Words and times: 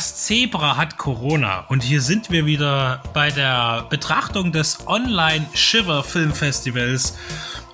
Das 0.00 0.16
Zebra 0.24 0.78
hat 0.78 0.96
Corona 0.96 1.66
und 1.68 1.82
hier 1.82 2.00
sind 2.00 2.30
wir 2.30 2.46
wieder 2.46 3.02
bei 3.12 3.30
der 3.30 3.84
Betrachtung 3.90 4.50
des 4.50 4.86
Online 4.86 5.44
Shiver 5.52 6.02
Filmfestivals 6.02 7.18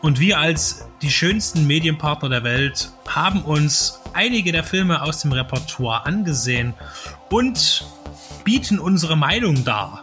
und 0.03 0.19
wir 0.19 0.41
als 0.41 0.89
die 1.03 1.11
schönsten 1.13 1.69
Medienpartner 1.69 2.29
der 2.29 2.43
Welt 2.43 2.91
haben 3.07 3.43
uns 3.43 4.01
einige 4.13 4.51
der 4.51 4.65
Filme 4.65 5.03
aus 5.03 5.21
dem 5.21 5.31
Repertoire 5.31 6.05
angesehen 6.05 6.75
und 7.31 7.87
bieten 8.43 8.81
unsere 8.81 9.17
Meinung 9.17 9.63
dar. 9.63 10.03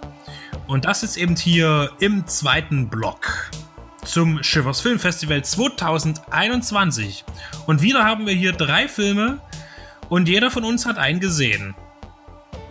Und 0.66 0.86
das 0.86 1.04
ist 1.04 1.18
eben 1.18 1.36
hier 1.36 1.92
im 2.00 2.26
zweiten 2.26 2.88
Block 2.88 3.52
zum 4.06 4.42
Shivers 4.42 4.80
Film 4.80 4.98
Festival 4.98 5.44
2021. 5.44 7.26
Und 7.66 7.82
wieder 7.82 8.06
haben 8.06 8.26
wir 8.26 8.34
hier 8.34 8.54
drei 8.54 8.88
Filme 8.88 9.42
und 10.08 10.30
jeder 10.30 10.52
von 10.52 10.64
uns 10.64 10.86
hat 10.86 10.98
einen 10.98 11.20
gesehen. 11.20 11.76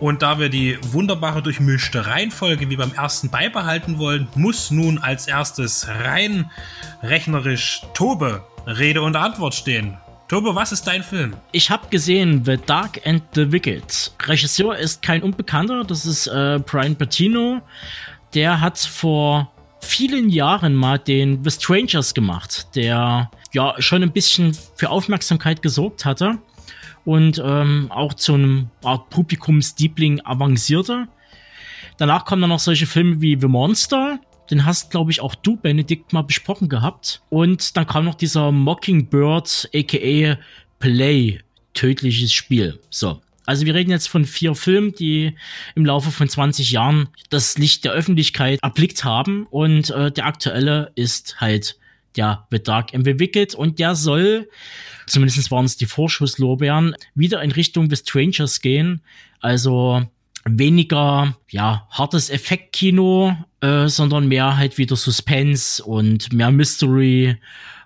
Und 0.03 0.21
da 0.21 0.37
wir 0.37 0.49
die 0.49 0.77
wunderbare 0.91 1.41
durchmischte 1.41 2.05
Reihenfolge 2.07 2.69
wie 2.69 2.75
beim 2.75 2.91
ersten 2.91 3.29
beibehalten 3.29 3.99
wollen, 3.99 4.27
muss 4.35 4.69
nun 4.69 4.97
als 4.97 5.27
erstes 5.27 5.87
rein 5.87 6.51
rechnerisch 7.01 7.83
Tobe 7.93 8.43
Rede 8.67 9.01
und 9.01 9.15
Antwort 9.15 9.55
stehen. 9.55 9.97
Tobe, 10.27 10.55
was 10.55 10.73
ist 10.73 10.87
dein 10.87 11.03
Film? 11.03 11.37
Ich 11.53 11.69
habe 11.69 11.87
gesehen 11.87 12.43
The 12.43 12.57
Dark 12.57 12.99
and 13.05 13.23
the 13.33 13.49
Wicked. 13.53 14.11
Regisseur 14.25 14.75
ist 14.75 15.01
kein 15.01 15.23
Unbekannter, 15.23 15.85
das 15.85 16.05
ist 16.05 16.27
äh, 16.27 16.59
Brian 16.65 16.97
Patino. 16.97 17.61
Der 18.33 18.59
hat 18.59 18.79
vor 18.79 19.53
vielen 19.79 20.27
Jahren 20.27 20.75
mal 20.75 20.99
den 20.99 21.45
The 21.45 21.51
Strangers 21.51 22.13
gemacht, 22.13 22.75
der 22.75 23.31
ja 23.53 23.75
schon 23.79 24.03
ein 24.03 24.11
bisschen 24.11 24.53
für 24.75 24.89
Aufmerksamkeit 24.89 25.61
gesorgt 25.61 26.03
hatte 26.03 26.39
und 27.05 27.41
ähm, 27.43 27.87
auch 27.89 28.13
zu 28.13 28.33
einem 28.33 28.69
Art 28.83 29.09
Publikumsliebling 29.09 30.21
avancierte. 30.23 31.07
Danach 31.97 32.25
kommen 32.25 32.41
dann 32.41 32.49
noch 32.49 32.59
solche 32.59 32.85
Filme 32.85 33.21
wie 33.21 33.37
The 33.39 33.47
Monster. 33.47 34.19
Den 34.49 34.65
hast, 34.65 34.91
glaube 34.91 35.11
ich, 35.11 35.21
auch 35.21 35.35
du, 35.35 35.55
Benedikt, 35.55 36.13
mal 36.13 36.23
besprochen 36.23 36.69
gehabt. 36.69 37.21
Und 37.29 37.77
dann 37.77 37.87
kam 37.87 38.05
noch 38.05 38.15
dieser 38.15 38.51
Mockingbird, 38.51 39.69
aka 39.73 40.37
Play, 40.79 41.39
tödliches 41.73 42.33
Spiel. 42.33 42.79
So. 42.89 43.21
Also 43.45 43.65
wir 43.65 43.73
reden 43.73 43.91
jetzt 43.91 44.07
von 44.07 44.25
vier 44.25 44.55
Filmen, 44.55 44.93
die 44.93 45.35
im 45.75 45.85
Laufe 45.85 46.11
von 46.11 46.29
20 46.29 46.71
Jahren 46.71 47.09
das 47.29 47.57
Licht 47.57 47.83
der 47.83 47.91
Öffentlichkeit 47.91 48.59
erblickt 48.61 49.03
haben. 49.03 49.47
Und 49.49 49.89
äh, 49.89 50.11
der 50.11 50.25
aktuelle 50.25 50.91
ist 50.95 51.41
halt 51.41 51.77
der 52.15 52.47
The 52.51 52.61
Dark 52.61 52.93
Wicked. 52.93 53.55
Und 53.55 53.79
der 53.79 53.95
soll 53.95 54.47
zumindest 55.07 55.51
waren 55.51 55.65
es 55.65 55.77
die 55.77 55.85
Vorschusslorbeeren, 55.85 56.95
wieder 57.15 57.41
in 57.41 57.51
Richtung 57.51 57.89
The 57.89 57.95
Strangers 57.95 58.61
gehen. 58.61 59.01
Also 59.39 60.03
weniger 60.45 61.37
ja 61.49 61.87
hartes 61.89 62.29
Effektkino, 62.29 63.35
äh, 63.61 63.87
sondern 63.87 64.27
mehr 64.27 64.57
halt 64.57 64.77
wieder 64.77 64.95
Suspense 64.95 65.83
und 65.83 66.33
mehr 66.33 66.51
Mystery 66.51 67.37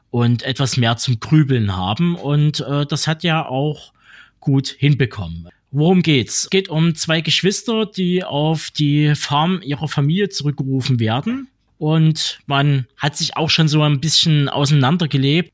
und 0.09 0.43
etwas 0.43 0.77
mehr 0.77 0.97
zum 0.97 1.19
Grübeln 1.19 1.75
haben. 1.75 2.15
Und 2.15 2.61
äh, 2.61 2.85
das 2.85 3.07
hat 3.07 3.23
ja 3.23 3.45
auch 3.45 3.93
gut 4.39 4.69
hinbekommen. 4.69 5.49
Worum 5.71 6.01
geht's? 6.01 6.43
Es 6.43 6.49
geht 6.49 6.69
um 6.69 6.95
zwei 6.95 7.21
Geschwister, 7.21 7.85
die 7.85 8.23
auf 8.23 8.71
die 8.71 9.13
Farm 9.15 9.61
ihrer 9.61 9.87
Familie 9.87 10.29
zurückgerufen 10.29 10.99
werden. 10.99 11.49
Und 11.77 12.39
man 12.45 12.87
hat 12.97 13.15
sich 13.15 13.37
auch 13.37 13.49
schon 13.49 13.67
so 13.67 13.83
ein 13.83 13.99
bisschen 13.99 14.49
auseinandergelebt. 14.49 15.53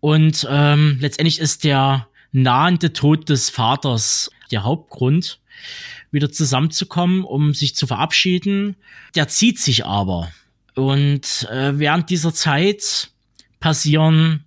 Und 0.00 0.46
ähm, 0.50 0.98
letztendlich 1.00 1.38
ist 1.38 1.64
der 1.64 2.08
nahende 2.32 2.92
Tod 2.92 3.28
des 3.28 3.48
Vaters 3.50 4.30
der 4.50 4.64
Hauptgrund, 4.64 5.40
wieder 6.10 6.30
zusammenzukommen, 6.30 7.24
um 7.24 7.54
sich 7.54 7.74
zu 7.74 7.86
verabschieden. 7.86 8.76
Der 9.14 9.28
zieht 9.28 9.58
sich 9.58 9.86
aber. 9.86 10.30
Und 10.74 11.48
äh, 11.50 11.78
während 11.78 12.10
dieser 12.10 12.34
Zeit 12.34 13.10
passieren 13.60 14.44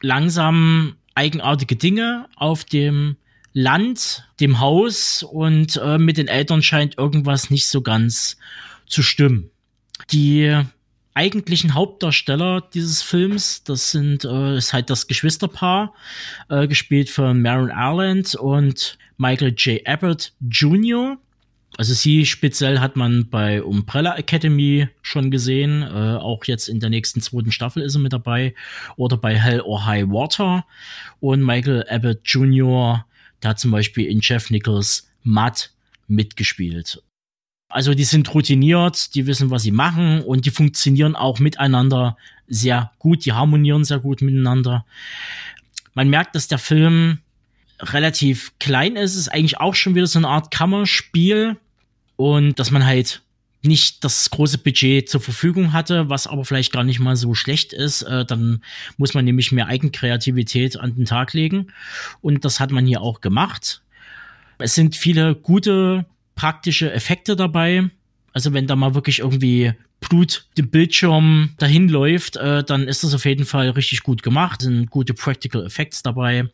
langsam 0.00 0.96
eigenartige 1.14 1.76
Dinge 1.76 2.28
auf 2.36 2.64
dem 2.64 3.16
Land, 3.52 4.28
dem 4.40 4.60
Haus 4.60 5.22
und 5.22 5.76
äh, 5.76 5.98
mit 5.98 6.16
den 6.16 6.26
Eltern 6.26 6.62
scheint 6.62 6.98
irgendwas 6.98 7.50
nicht 7.50 7.66
so 7.66 7.82
ganz 7.82 8.36
zu 8.86 9.02
stimmen. 9.02 9.51
Die 10.10 10.64
eigentlichen 11.14 11.74
Hauptdarsteller 11.74 12.62
dieses 12.72 13.02
Films. 13.02 13.64
Das 13.64 13.90
sind 13.90 14.24
äh, 14.24 14.56
ist 14.56 14.72
halt 14.72 14.90
das 14.90 15.06
Geschwisterpaar, 15.06 15.94
äh, 16.48 16.66
gespielt 16.66 17.10
von 17.10 17.40
Maron 17.42 17.70
Ireland 17.70 18.34
und 18.34 18.98
Michael 19.18 19.54
J. 19.56 19.86
Abbott 19.86 20.32
Jr. 20.40 21.18
Also 21.78 21.94
sie 21.94 22.26
speziell 22.26 22.80
hat 22.80 22.96
man 22.96 23.30
bei 23.30 23.62
Umbrella 23.62 24.16
Academy 24.16 24.88
schon 25.00 25.30
gesehen, 25.30 25.82
äh, 25.82 25.86
auch 26.16 26.44
jetzt 26.44 26.68
in 26.68 26.80
der 26.80 26.90
nächsten 26.90 27.22
zweiten 27.22 27.50
Staffel 27.50 27.82
ist 27.82 27.94
er 27.94 28.00
mit 28.00 28.12
dabei 28.12 28.54
oder 28.96 29.16
bei 29.16 29.38
Hell 29.38 29.62
or 29.62 29.86
High 29.86 30.08
Water 30.08 30.66
und 31.20 31.42
Michael 31.42 31.86
Abbott 31.88 32.20
Jr. 32.24 33.06
der 33.42 33.50
hat 33.50 33.58
zum 33.58 33.70
Beispiel 33.70 34.06
in 34.06 34.20
Jeff 34.20 34.50
Nichols 34.50 35.08
Matt 35.22 35.70
mitgespielt. 36.08 37.02
Also 37.72 37.94
die 37.94 38.04
sind 38.04 38.32
routiniert, 38.34 39.14
die 39.14 39.26
wissen, 39.26 39.50
was 39.50 39.62
sie 39.62 39.70
machen 39.70 40.20
und 40.20 40.44
die 40.44 40.50
funktionieren 40.50 41.16
auch 41.16 41.38
miteinander 41.38 42.16
sehr 42.46 42.92
gut, 42.98 43.24
die 43.24 43.32
harmonieren 43.32 43.84
sehr 43.84 43.98
gut 43.98 44.20
miteinander. 44.20 44.84
Man 45.94 46.10
merkt, 46.10 46.34
dass 46.34 46.48
der 46.48 46.58
Film 46.58 47.18
relativ 47.80 48.52
klein 48.58 48.96
ist, 48.96 49.16
ist 49.16 49.28
eigentlich 49.28 49.58
auch 49.58 49.74
schon 49.74 49.94
wieder 49.94 50.06
so 50.06 50.18
eine 50.18 50.28
Art 50.28 50.50
Kammerspiel 50.50 51.56
und 52.16 52.58
dass 52.58 52.70
man 52.70 52.84
halt 52.84 53.22
nicht 53.62 54.04
das 54.04 54.28
große 54.30 54.58
Budget 54.58 55.08
zur 55.08 55.20
Verfügung 55.20 55.72
hatte, 55.72 56.10
was 56.10 56.26
aber 56.26 56.44
vielleicht 56.44 56.72
gar 56.72 56.84
nicht 56.84 57.00
mal 57.00 57.16
so 57.16 57.34
schlecht 57.34 57.72
ist. 57.72 58.02
Äh, 58.02 58.24
dann 58.24 58.62
muss 58.96 59.14
man 59.14 59.24
nämlich 59.24 59.52
mehr 59.52 59.68
Eigenkreativität 59.68 60.78
an 60.78 60.96
den 60.96 61.04
Tag 61.06 61.32
legen. 61.32 61.68
Und 62.20 62.44
das 62.44 62.60
hat 62.60 62.72
man 62.72 62.86
hier 62.86 63.00
auch 63.00 63.20
gemacht. 63.20 63.82
Es 64.58 64.74
sind 64.74 64.96
viele 64.96 65.34
gute 65.34 66.06
praktische 66.34 66.92
Effekte 66.92 67.36
dabei. 67.36 67.90
Also 68.32 68.52
wenn 68.52 68.66
da 68.66 68.76
mal 68.76 68.94
wirklich 68.94 69.20
irgendwie 69.20 69.72
Blut 70.02 70.46
dem 70.58 70.68
Bildschirm 70.68 71.50
dahin 71.58 71.88
läuft, 71.88 72.36
äh, 72.36 72.64
dann 72.64 72.88
ist 72.88 73.04
das 73.04 73.14
auf 73.14 73.24
jeden 73.24 73.44
Fall 73.44 73.70
richtig 73.70 74.02
gut 74.02 74.22
gemacht. 74.22 74.62
Sind 74.62 74.90
gute 74.90 75.14
Practical 75.14 75.64
Effects 75.64 76.02
dabei. 76.02 76.48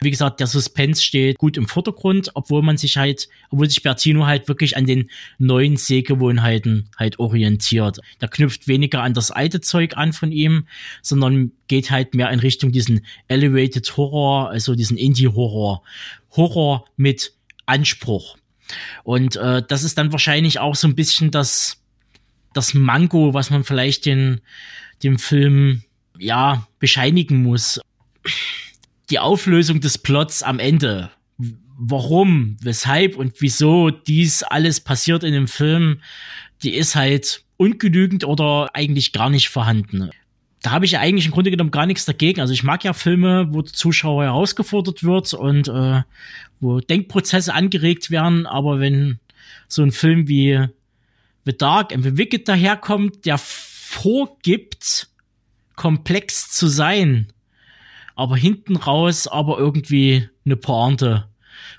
Wie 0.00 0.10
gesagt, 0.10 0.40
der 0.40 0.46
Suspense 0.46 1.02
steht 1.02 1.38
gut 1.38 1.56
im 1.56 1.68
Vordergrund, 1.68 2.30
obwohl 2.34 2.62
man 2.62 2.78
sich 2.78 2.96
halt, 2.96 3.28
obwohl 3.50 3.68
sich 3.68 3.82
Bertino 3.82 4.26
halt 4.26 4.48
wirklich 4.48 4.76
an 4.76 4.86
den 4.86 5.10
neuen 5.38 5.76
Sehgewohnheiten 5.76 6.88
halt 6.96 7.18
orientiert. 7.18 8.00
Der 8.20 8.28
knüpft 8.28 8.66
weniger 8.66 9.02
an 9.02 9.14
das 9.14 9.30
alte 9.30 9.60
Zeug 9.60 9.96
an 9.96 10.12
von 10.12 10.32
ihm, 10.32 10.66
sondern 11.02 11.52
geht 11.68 11.90
halt 11.90 12.14
mehr 12.14 12.30
in 12.30 12.40
Richtung 12.40 12.72
diesen 12.72 13.04
Elevated 13.28 13.96
Horror, 13.96 14.48
also 14.48 14.74
diesen 14.74 14.96
Indie-Horror. 14.96 15.82
Horror 16.30 16.86
mit 16.96 17.34
Anspruch. 17.66 18.36
Und 19.04 19.36
äh, 19.36 19.62
das 19.66 19.82
ist 19.84 19.98
dann 19.98 20.12
wahrscheinlich 20.12 20.58
auch 20.58 20.74
so 20.74 20.88
ein 20.88 20.94
bisschen 20.94 21.30
das, 21.30 21.82
das 22.52 22.74
Manko, 22.74 23.34
was 23.34 23.50
man 23.50 23.64
vielleicht 23.64 24.06
den, 24.06 24.40
dem 25.02 25.18
Film 25.18 25.82
ja 26.18 26.66
bescheinigen 26.78 27.42
muss. 27.42 27.80
Die 29.10 29.18
Auflösung 29.18 29.80
des 29.80 29.98
Plots 29.98 30.42
am 30.42 30.58
Ende. 30.58 31.10
Warum, 31.78 32.56
weshalb 32.60 33.16
und 33.16 33.34
wieso 33.40 33.90
dies 33.90 34.42
alles 34.42 34.80
passiert 34.80 35.24
in 35.24 35.32
dem 35.32 35.46
Film, 35.46 36.00
die 36.62 36.74
ist 36.74 36.96
halt 36.96 37.44
ungenügend 37.58 38.24
oder 38.24 38.70
eigentlich 38.74 39.12
gar 39.12 39.28
nicht 39.28 39.50
vorhanden 39.50 40.10
da 40.62 40.70
habe 40.70 40.84
ich 40.84 40.92
ja 40.92 41.00
eigentlich 41.00 41.26
im 41.26 41.32
Grunde 41.32 41.50
genommen 41.50 41.70
gar 41.70 41.86
nichts 41.86 42.04
dagegen. 42.04 42.40
Also 42.40 42.52
ich 42.52 42.62
mag 42.62 42.82
ja 42.84 42.92
Filme, 42.92 43.48
wo 43.50 43.62
der 43.62 43.72
Zuschauer 43.72 44.24
herausgefordert 44.24 45.04
wird 45.04 45.34
und 45.34 45.68
äh, 45.68 46.02
wo 46.60 46.80
Denkprozesse 46.80 47.54
angeregt 47.54 48.10
werden, 48.10 48.46
aber 48.46 48.80
wenn 48.80 49.18
so 49.68 49.82
ein 49.82 49.92
Film 49.92 50.28
wie 50.28 50.66
The 51.44 51.56
Dark 51.56 51.92
and 51.92 52.04
The 52.04 52.16
Wicked 52.16 52.48
daherkommt, 52.48 53.26
der 53.26 53.38
vorgibt, 53.38 55.08
komplex 55.76 56.50
zu 56.50 56.66
sein, 56.66 57.28
aber 58.14 58.36
hinten 58.36 58.76
raus 58.76 59.28
aber 59.28 59.58
irgendwie 59.58 60.28
eine 60.44 60.56
Pointe 60.56 61.28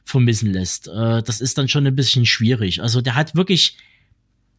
vermissen 0.05 0.53
lässt. 0.53 0.87
Äh, 0.87 1.23
das 1.23 1.41
ist 1.41 1.57
dann 1.57 1.67
schon 1.67 1.85
ein 1.87 1.95
bisschen 1.95 2.25
schwierig. 2.25 2.81
Also 2.81 3.01
der 3.01 3.15
hat 3.15 3.35
wirklich 3.35 3.77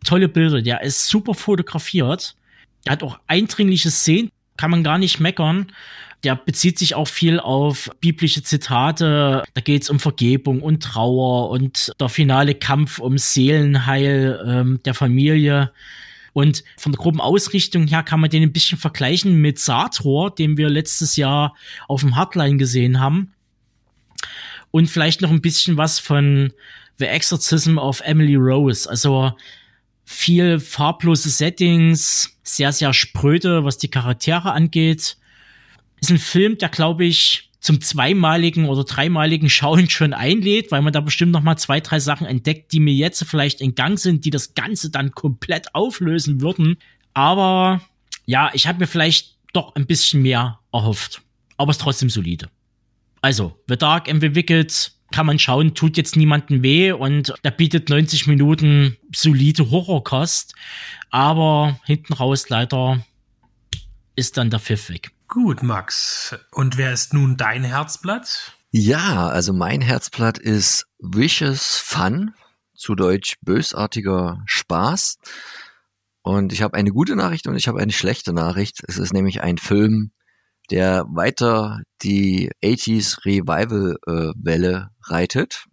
tolle 0.04 0.28
Bilder, 0.28 0.60
der 0.60 0.82
ist 0.82 1.08
super 1.08 1.34
fotografiert 1.34 2.36
der 2.84 2.92
hat 2.92 3.02
auch 3.02 3.18
eindringliche 3.26 3.90
Szenen, 3.90 4.30
kann 4.56 4.70
man 4.70 4.82
gar 4.82 4.98
nicht 4.98 5.20
meckern. 5.20 5.72
Der 6.24 6.34
bezieht 6.34 6.78
sich 6.78 6.96
auch 6.96 7.06
viel 7.06 7.38
auf 7.38 7.90
biblische 8.00 8.42
Zitate. 8.42 9.44
Da 9.54 9.60
geht 9.60 9.82
es 9.82 9.90
um 9.90 10.00
Vergebung 10.00 10.62
und 10.62 10.82
Trauer 10.82 11.50
und 11.50 11.92
der 12.00 12.08
finale 12.08 12.54
Kampf 12.56 12.98
um 12.98 13.18
Seelenheil 13.18 14.42
ähm, 14.44 14.80
der 14.84 14.94
Familie. 14.94 15.72
Und 16.32 16.64
von 16.76 16.92
der 16.92 17.00
groben 17.00 17.20
Ausrichtung 17.20 17.86
her 17.86 18.02
kann 18.02 18.20
man 18.20 18.30
den 18.30 18.42
ein 18.42 18.52
bisschen 18.52 18.78
vergleichen 18.78 19.36
mit 19.36 19.58
Sator, 19.58 20.34
den 20.34 20.56
wir 20.56 20.68
letztes 20.68 21.16
Jahr 21.16 21.54
auf 21.86 22.00
dem 22.00 22.16
Hardline 22.16 22.56
gesehen 22.56 23.00
haben. 23.00 23.32
und 24.70 24.88
vielleicht 24.90 25.20
noch 25.20 25.30
ein 25.30 25.40
bisschen 25.40 25.76
was 25.76 25.98
von 25.98 26.52
The 26.98 27.06
Exorcism 27.06 27.78
of 27.78 28.00
Emily 28.00 28.34
Rose. 28.36 28.88
Also 28.88 29.32
viel 30.10 30.58
farblose 30.58 31.28
Settings, 31.28 32.38
sehr, 32.42 32.72
sehr 32.72 32.94
spröde, 32.94 33.64
was 33.64 33.76
die 33.76 33.90
Charaktere 33.90 34.52
angeht. 34.52 35.18
Ist 36.00 36.10
ein 36.10 36.18
Film, 36.18 36.56
der, 36.56 36.70
glaube 36.70 37.04
ich, 37.04 37.50
zum 37.60 37.82
zweimaligen 37.82 38.70
oder 38.70 38.84
dreimaligen 38.84 39.50
Schauen 39.50 39.90
schon 39.90 40.14
einlädt, 40.14 40.72
weil 40.72 40.80
man 40.80 40.94
da 40.94 41.02
bestimmt 41.02 41.32
noch 41.32 41.42
mal 41.42 41.58
zwei, 41.58 41.80
drei 41.80 42.00
Sachen 42.00 42.26
entdeckt, 42.26 42.72
die 42.72 42.80
mir 42.80 42.94
jetzt 42.94 43.22
vielleicht 43.24 43.60
in 43.60 43.74
Gang 43.74 43.98
sind, 43.98 44.24
die 44.24 44.30
das 44.30 44.54
Ganze 44.54 44.90
dann 44.90 45.10
komplett 45.10 45.74
auflösen 45.74 46.40
würden. 46.40 46.78
Aber 47.12 47.82
ja, 48.24 48.50
ich 48.54 48.66
habe 48.66 48.78
mir 48.78 48.86
vielleicht 48.86 49.36
doch 49.52 49.74
ein 49.74 49.86
bisschen 49.86 50.22
mehr 50.22 50.58
erhofft. 50.72 51.20
Aber 51.58 51.70
es 51.70 51.76
ist 51.76 51.82
trotzdem 51.82 52.08
solide. 52.08 52.48
Also, 53.20 53.60
The 53.68 53.76
Dark 53.76 54.08
and 54.08 54.22
the 54.22 54.34
Wicked 54.34 54.90
kann 55.10 55.26
man 55.26 55.38
schauen, 55.38 55.74
tut 55.74 55.96
jetzt 55.96 56.16
niemandem 56.16 56.62
weh 56.62 56.92
und 56.92 57.34
der 57.44 57.50
bietet 57.50 57.88
90 57.88 58.26
Minuten 58.26 58.96
solide 59.14 59.70
Horrorkost. 59.70 60.54
Aber 61.10 61.78
hinten 61.84 62.12
raus 62.12 62.48
leider 62.48 63.04
ist 64.16 64.36
dann 64.36 64.50
der 64.50 64.60
Pfiff 64.60 64.90
weg. 64.90 65.10
Gut, 65.28 65.62
Max. 65.62 66.36
Und 66.52 66.76
wer 66.76 66.92
ist 66.92 67.14
nun 67.14 67.36
dein 67.36 67.64
Herzblatt? 67.64 68.54
Ja, 68.70 69.28
also 69.28 69.52
mein 69.52 69.80
Herzblatt 69.80 70.38
ist 70.38 70.86
Vicious 70.98 71.78
Fun, 71.78 72.34
zu 72.74 72.94
Deutsch 72.94 73.36
bösartiger 73.42 74.42
Spaß. 74.46 75.18
Und 76.22 76.52
ich 76.52 76.62
habe 76.62 76.76
eine 76.76 76.90
gute 76.90 77.16
Nachricht 77.16 77.46
und 77.46 77.56
ich 77.56 77.68
habe 77.68 77.80
eine 77.80 77.92
schlechte 77.92 78.32
Nachricht. 78.32 78.82
Es 78.86 78.98
ist 78.98 79.12
nämlich 79.12 79.40
ein 79.40 79.56
Film, 79.56 80.12
der 80.70 81.06
weiter 81.08 81.82
die 82.02 82.50
80s 82.62 83.24
Revival-Welle 83.24 84.90
äh, 84.90 85.12
reitet, 85.12 85.64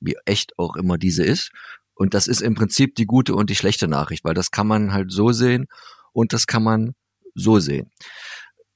wie 0.00 0.16
echt 0.24 0.58
auch 0.58 0.76
immer 0.76 0.98
diese 0.98 1.24
ist. 1.24 1.50
Und 1.94 2.14
das 2.14 2.26
ist 2.26 2.40
im 2.40 2.54
Prinzip 2.54 2.94
die 2.96 3.06
gute 3.06 3.34
und 3.34 3.50
die 3.50 3.56
schlechte 3.56 3.88
Nachricht, 3.88 4.24
weil 4.24 4.34
das 4.34 4.50
kann 4.50 4.66
man 4.66 4.92
halt 4.92 5.12
so 5.12 5.32
sehen 5.32 5.66
und 6.12 6.32
das 6.32 6.46
kann 6.46 6.62
man 6.62 6.94
so 7.34 7.58
sehen. 7.58 7.90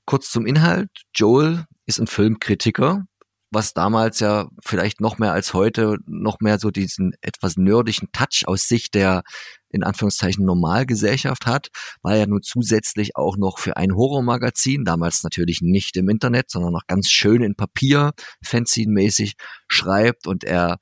Kurz 0.05 0.31
zum 0.31 0.47
Inhalt. 0.47 0.89
Joel 1.15 1.65
ist 1.87 1.99
ein 1.99 2.07
Filmkritiker, 2.07 3.05
was 3.50 3.73
damals 3.73 4.21
ja 4.21 4.49
vielleicht 4.62 5.00
noch 5.00 5.19
mehr 5.19 5.33
als 5.33 5.55
heute 5.55 5.97
noch 6.06 6.41
mehr 6.41 6.59
so 6.59 6.71
diesen 6.71 7.12
etwas 7.21 7.56
nerdischen 7.56 8.09
Touch 8.12 8.45
aus 8.47 8.69
Sicht 8.69 8.95
der 8.95 9.23
in 9.71 9.83
Anführungszeichen 9.83 10.45
Normalgesellschaft 10.45 11.47
hat, 11.47 11.69
weil 12.03 12.19
er 12.19 12.27
nun 12.27 12.43
zusätzlich 12.43 13.17
auch 13.17 13.37
noch 13.37 13.59
für 13.59 13.77
ein 13.77 13.95
Horrormagazin, 13.95 14.85
damals 14.85 15.23
natürlich 15.23 15.61
nicht 15.61 15.97
im 15.97 16.09
Internet, 16.09 16.50
sondern 16.50 16.73
noch 16.73 16.87
ganz 16.87 17.11
schön 17.11 17.43
in 17.43 17.55
Papier, 17.55 18.12
Fanzine-mäßig 18.43 19.35
schreibt 19.69 20.27
und 20.27 20.45
er 20.45 20.79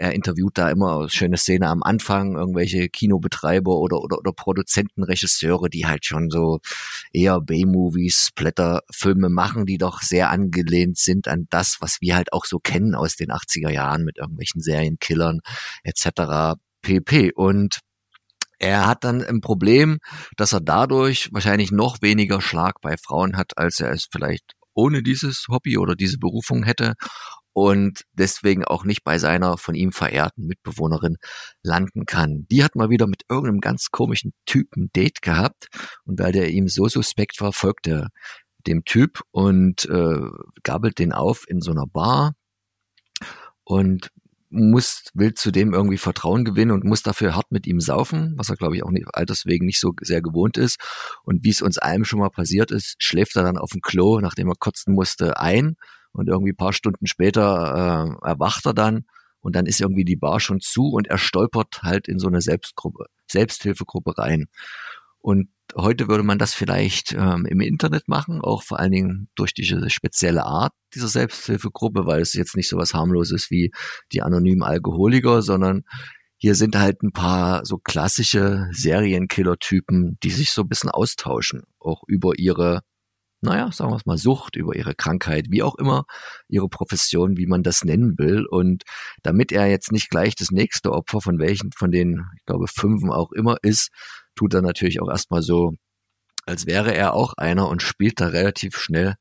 er 0.00 0.14
interviewt 0.14 0.56
da 0.56 0.70
immer 0.70 1.10
schöne 1.10 1.36
Szene 1.36 1.68
am 1.68 1.82
Anfang, 1.82 2.34
irgendwelche 2.34 2.88
Kinobetreiber 2.88 3.76
oder, 3.76 4.00
oder, 4.00 4.18
oder 4.18 4.32
Produzenten, 4.32 5.02
Regisseure, 5.02 5.68
die 5.68 5.86
halt 5.86 6.06
schon 6.06 6.30
so 6.30 6.60
eher 7.12 7.38
B-Movies, 7.42 8.30
Blätterfilme 8.34 9.28
machen, 9.28 9.66
die 9.66 9.76
doch 9.76 10.00
sehr 10.00 10.30
angelehnt 10.30 10.96
sind 10.96 11.28
an 11.28 11.48
das, 11.50 11.76
was 11.80 11.98
wir 12.00 12.16
halt 12.16 12.32
auch 12.32 12.46
so 12.46 12.58
kennen 12.60 12.94
aus 12.94 13.16
den 13.16 13.30
80er 13.30 13.68
Jahren 13.68 14.04
mit 14.04 14.16
irgendwelchen 14.16 14.62
Serienkillern 14.62 15.40
etc. 15.84 16.58
pp. 16.80 17.32
Und 17.34 17.80
er 18.58 18.86
hat 18.86 19.04
dann 19.04 19.22
ein 19.22 19.42
Problem, 19.42 19.98
dass 20.38 20.54
er 20.54 20.62
dadurch 20.62 21.28
wahrscheinlich 21.32 21.72
noch 21.72 22.00
weniger 22.00 22.40
Schlag 22.40 22.80
bei 22.80 22.96
Frauen 22.96 23.36
hat, 23.36 23.58
als 23.58 23.80
er 23.80 23.92
es 23.92 24.08
vielleicht 24.10 24.54
ohne 24.72 25.02
dieses 25.02 25.44
Hobby 25.48 25.76
oder 25.76 25.94
diese 25.94 26.16
Berufung 26.16 26.62
hätte 26.62 26.94
und 27.52 28.04
deswegen 28.12 28.64
auch 28.64 28.84
nicht 28.84 29.04
bei 29.04 29.18
seiner 29.18 29.58
von 29.58 29.74
ihm 29.74 29.92
verehrten 29.92 30.46
Mitbewohnerin 30.46 31.16
landen 31.62 32.06
kann. 32.06 32.46
Die 32.50 32.62
hat 32.64 32.76
mal 32.76 32.90
wieder 32.90 33.06
mit 33.06 33.22
irgendeinem 33.28 33.60
ganz 33.60 33.90
komischen 33.90 34.32
Typen 34.46 34.90
Date 34.94 35.22
gehabt 35.22 35.66
und 36.04 36.18
weil 36.18 36.32
der 36.32 36.50
ihm 36.50 36.68
so 36.68 36.88
suspekt 36.88 37.40
war, 37.40 37.52
folgt 37.52 37.86
er 37.88 38.08
dem 38.66 38.84
Typ 38.84 39.20
und 39.30 39.86
äh, 39.86 40.20
gabelt 40.62 40.98
den 40.98 41.12
auf 41.12 41.44
in 41.48 41.60
so 41.60 41.70
einer 41.70 41.86
Bar 41.86 42.34
und 43.64 44.10
muss, 44.50 45.04
will 45.14 45.32
zudem 45.34 45.72
irgendwie 45.72 45.96
Vertrauen 45.96 46.44
gewinnen 46.44 46.72
und 46.72 46.84
muss 46.84 47.02
dafür 47.02 47.36
hart 47.36 47.52
mit 47.52 47.66
ihm 47.66 47.80
saufen, 47.80 48.34
was 48.36 48.48
er, 48.48 48.56
glaube 48.56 48.76
ich, 48.76 48.82
auch 48.82 48.90
nicht, 48.90 49.06
alterswegen 49.12 49.64
nicht 49.64 49.80
so 49.80 49.92
sehr 50.00 50.20
gewohnt 50.20 50.56
ist. 50.56 50.76
Und 51.22 51.44
wie 51.44 51.50
es 51.50 51.62
uns 51.62 51.78
allen 51.78 52.04
schon 52.04 52.18
mal 52.18 52.30
passiert 52.30 52.72
ist, 52.72 52.96
schläft 52.98 53.36
er 53.36 53.44
dann 53.44 53.56
auf 53.56 53.70
dem 53.70 53.80
Klo, 53.80 54.20
nachdem 54.20 54.48
er 54.48 54.56
kotzen 54.58 54.94
musste, 54.94 55.38
ein. 55.38 55.76
Und 56.12 56.28
irgendwie 56.28 56.52
paar 56.52 56.72
Stunden 56.72 57.06
später 57.06 58.16
äh, 58.22 58.26
erwacht 58.26 58.66
er 58.66 58.74
dann 58.74 59.04
und 59.40 59.56
dann 59.56 59.66
ist 59.66 59.80
irgendwie 59.80 60.04
die 60.04 60.16
Bar 60.16 60.40
schon 60.40 60.60
zu 60.60 60.88
und 60.88 61.06
er 61.06 61.18
stolpert 61.18 61.82
halt 61.82 62.08
in 62.08 62.18
so 62.18 62.28
eine 62.28 62.40
Selbstgruppe, 62.40 63.06
Selbsthilfegruppe 63.30 64.18
rein. 64.18 64.48
Und 65.18 65.48
heute 65.76 66.08
würde 66.08 66.24
man 66.24 66.38
das 66.38 66.54
vielleicht 66.54 67.12
ähm, 67.12 67.46
im 67.46 67.60
Internet 67.60 68.08
machen, 68.08 68.40
auch 68.40 68.62
vor 68.62 68.80
allen 68.80 68.92
Dingen 68.92 69.28
durch 69.34 69.54
diese 69.54 69.88
spezielle 69.90 70.44
Art 70.44 70.72
dieser 70.94 71.08
Selbsthilfegruppe, 71.08 72.06
weil 72.06 72.20
es 72.20 72.34
jetzt 72.34 72.56
nicht 72.56 72.68
so 72.68 72.76
was 72.76 72.94
harmloses 72.94 73.50
wie 73.50 73.70
die 74.12 74.22
anonymen 74.22 74.62
Alkoholiker, 74.62 75.42
sondern 75.42 75.84
hier 76.36 76.54
sind 76.54 76.76
halt 76.76 77.02
ein 77.02 77.12
paar 77.12 77.66
so 77.66 77.76
klassische 77.76 78.68
Serienkiller-Typen, 78.72 80.18
die 80.22 80.30
sich 80.30 80.50
so 80.50 80.62
ein 80.62 80.68
bisschen 80.68 80.90
austauschen, 80.90 81.64
auch 81.78 82.02
über 82.06 82.38
ihre, 82.38 82.80
naja, 83.40 83.72
sagen 83.72 83.90
wir 83.90 83.96
es 83.96 84.06
mal, 84.06 84.18
Sucht, 84.18 84.56
über 84.56 84.76
ihre 84.76 84.94
Krankheit, 84.94 85.46
wie 85.50 85.62
auch 85.62 85.76
immer, 85.76 86.04
ihre 86.48 86.68
Profession, 86.68 87.36
wie 87.36 87.46
man 87.46 87.62
das 87.62 87.84
nennen 87.84 88.18
will. 88.18 88.46
Und 88.46 88.84
damit 89.22 89.52
er 89.52 89.66
jetzt 89.66 89.92
nicht 89.92 90.10
gleich 90.10 90.34
das 90.34 90.50
nächste 90.50 90.92
Opfer 90.92 91.20
von 91.20 91.38
welchen, 91.38 91.72
von 91.72 91.90
den, 91.90 92.26
ich 92.36 92.44
glaube, 92.44 92.66
fünfen 92.68 93.10
auch 93.10 93.32
immer 93.32 93.56
ist, 93.62 93.90
tut 94.34 94.54
er 94.54 94.62
natürlich 94.62 95.00
auch 95.00 95.08
erstmal 95.08 95.42
so, 95.42 95.74
als 96.46 96.66
wäre 96.66 96.94
er 96.94 97.14
auch 97.14 97.34
einer 97.34 97.68
und 97.68 97.82
spielt 97.82 98.20
da 98.20 98.28
relativ 98.28 98.76
schnell 98.76 99.14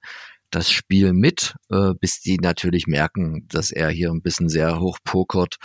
das 0.51 0.69
Spiel 0.71 1.13
mit, 1.13 1.55
äh, 1.69 1.93
bis 1.99 2.21
die 2.21 2.37
natürlich 2.37 2.87
merken, 2.87 3.47
dass 3.47 3.71
er 3.71 3.89
hier 3.89 4.09
ein 4.09 4.21
bisschen 4.21 4.49
sehr 4.49 4.79
hoch 4.79 4.97
pokert 5.03 5.57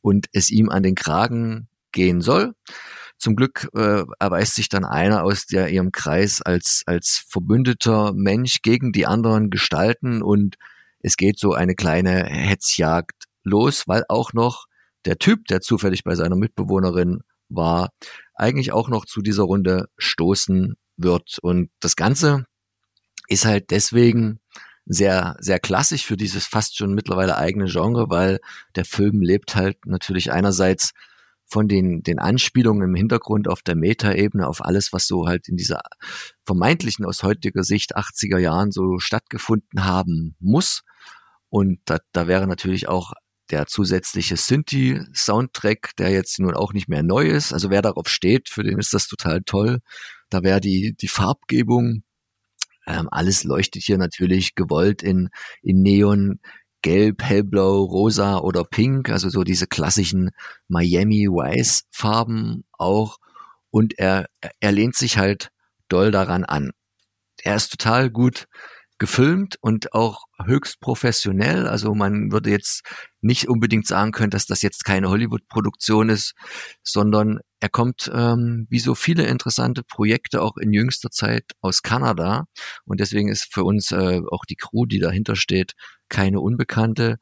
und 0.00 0.26
es 0.32 0.50
ihm 0.50 0.68
an 0.68 0.82
den 0.82 0.96
Kragen 0.96 1.68
gehen 1.92 2.20
soll. 2.20 2.54
Zum 3.22 3.36
Glück 3.36 3.68
äh, 3.76 4.02
erweist 4.18 4.56
sich 4.56 4.68
dann 4.68 4.84
einer 4.84 5.22
aus 5.22 5.46
der 5.46 5.68
ihrem 5.68 5.92
Kreis 5.92 6.42
als 6.42 6.82
als 6.86 7.24
verbündeter 7.28 8.12
Mensch 8.12 8.62
gegen 8.62 8.90
die 8.90 9.06
anderen 9.06 9.48
Gestalten 9.48 10.22
und 10.22 10.56
es 10.98 11.16
geht 11.16 11.38
so 11.38 11.52
eine 11.52 11.76
kleine 11.76 12.24
Hetzjagd 12.24 13.26
los, 13.44 13.84
weil 13.86 14.02
auch 14.08 14.32
noch 14.32 14.66
der 15.04 15.18
Typ, 15.18 15.44
der 15.46 15.60
zufällig 15.60 16.02
bei 16.02 16.16
seiner 16.16 16.34
Mitbewohnerin 16.34 17.20
war, 17.48 17.90
eigentlich 18.34 18.72
auch 18.72 18.88
noch 18.88 19.06
zu 19.06 19.22
dieser 19.22 19.44
Runde 19.44 19.86
stoßen 19.98 20.74
wird. 20.96 21.38
Und 21.42 21.70
das 21.78 21.94
Ganze 21.94 22.46
ist 23.28 23.44
halt 23.44 23.70
deswegen 23.70 24.40
sehr, 24.84 25.36
sehr 25.38 25.60
klassisch 25.60 26.04
für 26.04 26.16
dieses 26.16 26.46
fast 26.48 26.76
schon 26.76 26.92
mittlerweile 26.92 27.36
eigene 27.36 27.66
Genre, 27.66 28.10
weil 28.10 28.40
der 28.74 28.84
Film 28.84 29.22
lebt 29.22 29.54
halt 29.54 29.86
natürlich 29.86 30.32
einerseits 30.32 30.90
von 31.52 31.68
den, 31.68 32.02
den 32.02 32.18
Anspielungen 32.18 32.88
im 32.88 32.94
Hintergrund 32.94 33.46
auf 33.46 33.60
der 33.62 33.76
Metaebene, 33.76 34.48
auf 34.48 34.64
alles, 34.64 34.92
was 34.92 35.06
so 35.06 35.26
halt 35.26 35.48
in 35.48 35.56
dieser 35.56 35.82
vermeintlichen 36.44 37.04
aus 37.04 37.22
heutiger 37.22 37.62
Sicht 37.62 37.96
80er 37.96 38.38
Jahren 38.38 38.72
so 38.72 38.98
stattgefunden 38.98 39.84
haben 39.84 40.34
muss. 40.40 40.82
Und 41.50 41.80
da, 41.84 41.98
da 42.12 42.26
wäre 42.26 42.46
natürlich 42.46 42.88
auch 42.88 43.12
der 43.50 43.66
zusätzliche 43.66 44.38
Synthi-Soundtrack, 44.38 45.90
der 45.98 46.10
jetzt 46.10 46.38
nun 46.40 46.54
auch 46.54 46.72
nicht 46.72 46.88
mehr 46.88 47.02
neu 47.02 47.26
ist. 47.26 47.52
Also 47.52 47.68
wer 47.68 47.82
darauf 47.82 48.08
steht, 48.08 48.48
für 48.48 48.62
den 48.62 48.78
ist 48.78 48.94
das 48.94 49.06
total 49.06 49.42
toll. 49.44 49.80
Da 50.30 50.42
wäre 50.42 50.60
die, 50.60 50.96
die 50.98 51.08
Farbgebung, 51.08 52.02
ähm, 52.86 53.08
alles 53.10 53.44
leuchtet 53.44 53.82
hier 53.82 53.98
natürlich 53.98 54.54
gewollt 54.54 55.02
in, 55.02 55.28
in 55.60 55.82
Neon, 55.82 56.40
Gelb, 56.82 57.22
Hellblau, 57.22 57.82
Rosa 57.82 58.38
oder 58.38 58.64
Pink, 58.64 59.08
also 59.08 59.28
so 59.28 59.44
diese 59.44 59.66
klassischen 59.66 60.30
Miami 60.68 61.28
Vice 61.28 61.84
Farben 61.90 62.64
auch. 62.72 63.18
Und 63.70 63.98
er, 63.98 64.26
er 64.60 64.72
lehnt 64.72 64.96
sich 64.96 65.16
halt 65.16 65.50
doll 65.88 66.10
daran 66.10 66.44
an. 66.44 66.72
Er 67.42 67.56
ist 67.56 67.70
total 67.70 68.10
gut 68.10 68.46
gefilmt 69.02 69.56
und 69.60 69.94
auch 69.94 70.26
höchst 70.44 70.78
professionell. 70.78 71.66
Also 71.66 71.92
man 71.92 72.30
würde 72.30 72.50
jetzt 72.50 72.82
nicht 73.20 73.48
unbedingt 73.48 73.84
sagen 73.84 74.12
können, 74.12 74.30
dass 74.30 74.46
das 74.46 74.62
jetzt 74.62 74.84
keine 74.84 75.08
Hollywood-Produktion 75.08 76.08
ist, 76.08 76.34
sondern 76.84 77.40
er 77.58 77.68
kommt 77.68 78.08
ähm, 78.14 78.68
wie 78.70 78.78
so 78.78 78.94
viele 78.94 79.24
interessante 79.24 79.82
Projekte 79.82 80.40
auch 80.40 80.56
in 80.56 80.72
jüngster 80.72 81.10
Zeit 81.10 81.42
aus 81.60 81.82
Kanada. 81.82 82.44
Und 82.84 83.00
deswegen 83.00 83.28
ist 83.28 83.52
für 83.52 83.64
uns 83.64 83.90
äh, 83.90 84.20
auch 84.30 84.44
die 84.48 84.54
Crew, 84.54 84.86
die 84.86 85.00
dahinter 85.00 85.34
steht, 85.34 85.72
keine 86.08 86.38
Unbekannte, 86.38 87.16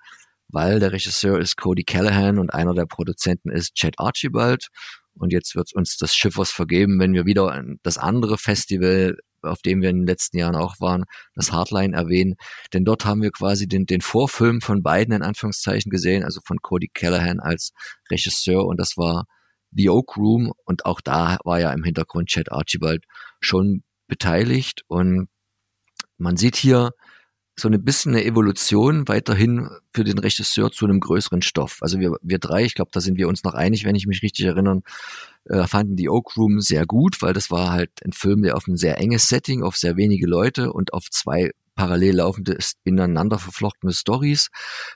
weil 0.49 0.81
der 0.81 0.93
Regisseur 0.93 1.41
ist 1.41 1.57
Cody 1.57 1.85
Callahan 1.85 2.39
und 2.39 2.53
einer 2.53 2.75
der 2.75 2.85
Produzenten 2.85 3.49
ist 3.49 3.75
Chad 3.75 3.95
Archibald. 3.97 4.67
Und 5.15 5.33
jetzt 5.33 5.57
wird 5.57 5.73
uns 5.75 5.97
das 5.97 6.15
Schiff 6.15 6.37
was 6.37 6.51
vergeben, 6.51 7.01
wenn 7.01 7.15
wir 7.15 7.25
wieder 7.25 7.65
das 7.83 7.97
andere 7.97 8.37
Festival 8.37 9.17
auf 9.43 9.63
dem 9.63 9.83
wir 9.83 9.91
in 9.91 9.99
den 9.99 10.07
letzten 10.07 10.39
Jahren 10.39 10.57
auch 10.57 10.77
waren, 10.81 11.05
das 11.35 11.53
Hardline 11.53 11.97
erwähnen. 11.97 12.35
Denn 12.73 12.85
dort 12.85 13.05
haben 13.05 13.23
wir 13.23 13.31
quasi 13.31 13.67
den, 13.67 13.87
den 13.87 14.01
Vorfilm 14.01 14.61
von 14.61 14.83
beiden 14.83 15.15
in 15.15 15.23
Anführungszeichen 15.23 15.91
gesehen, 15.91 16.25
also 16.25 16.41
von 16.45 16.59
Cody 16.63 16.89
Callahan 16.93 17.41
als 17.41 17.73
Regisseur 18.11 18.65
und 18.67 18.79
das 18.79 18.97
war 18.97 19.25
The 19.73 19.89
Oak 19.91 20.17
Room 20.17 20.53
und 20.65 20.85
auch 20.85 21.01
da 21.01 21.39
war 21.45 21.61
ja 21.61 21.73
im 21.73 21.85
Hintergrund 21.85 22.29
Chad 22.29 22.51
Archibald 22.51 23.05
schon 23.41 23.83
beteiligt 24.09 24.83
und 24.89 25.29
man 26.19 26.37
sieht 26.37 26.57
hier 26.57 26.91
so 27.61 27.69
ein 27.69 27.85
bisschen 27.85 28.15
eine 28.15 28.25
Evolution 28.25 29.07
weiterhin 29.09 29.69
für 29.93 30.05
den 30.05 30.19
Regisseur 30.19 30.71
zu 30.73 30.87
einem 30.87 31.01
größeren 31.01 31.43
Stoff. 31.43 31.79
Also 31.81 32.01
wir, 32.01 32.17
wir 32.23 32.39
drei, 32.39 32.65
ich 32.65 32.75
glaube, 32.75 32.91
da 32.93 33.01
sind 33.01 33.17
wir 33.17 33.29
uns 33.29 33.45
noch 33.45 33.55
einig, 33.55 33.85
wenn 33.85 33.95
ich 33.95 34.07
mich 34.07 34.23
richtig 34.23 34.47
erinnere, 34.47 34.83
äh, 35.45 35.67
fanden 35.67 35.97
die 35.97 36.09
Oak 36.09 36.37
Room 36.37 36.61
sehr 36.61 36.87
gut, 36.87 37.23
weil 37.23 37.33
das 37.33 37.51
war 37.51 37.71
halt 37.71 37.91
ein 38.05 38.13
Film, 38.13 38.43
der 38.43 38.57
auf 38.57 38.67
ein 38.67 38.77
sehr 38.77 38.99
enges 38.99 39.29
Setting, 39.29 39.63
auf 39.63 39.77
sehr 39.77 39.97
wenige 39.97 40.27
Leute 40.27 40.73
und 40.73 40.93
auf 40.93 41.11
zwei 41.11 41.53
parallel 41.75 42.17
laufende, 42.17 42.59
ineinander 42.85 43.39
verflochtene 43.39 43.93
Stories 43.93 44.51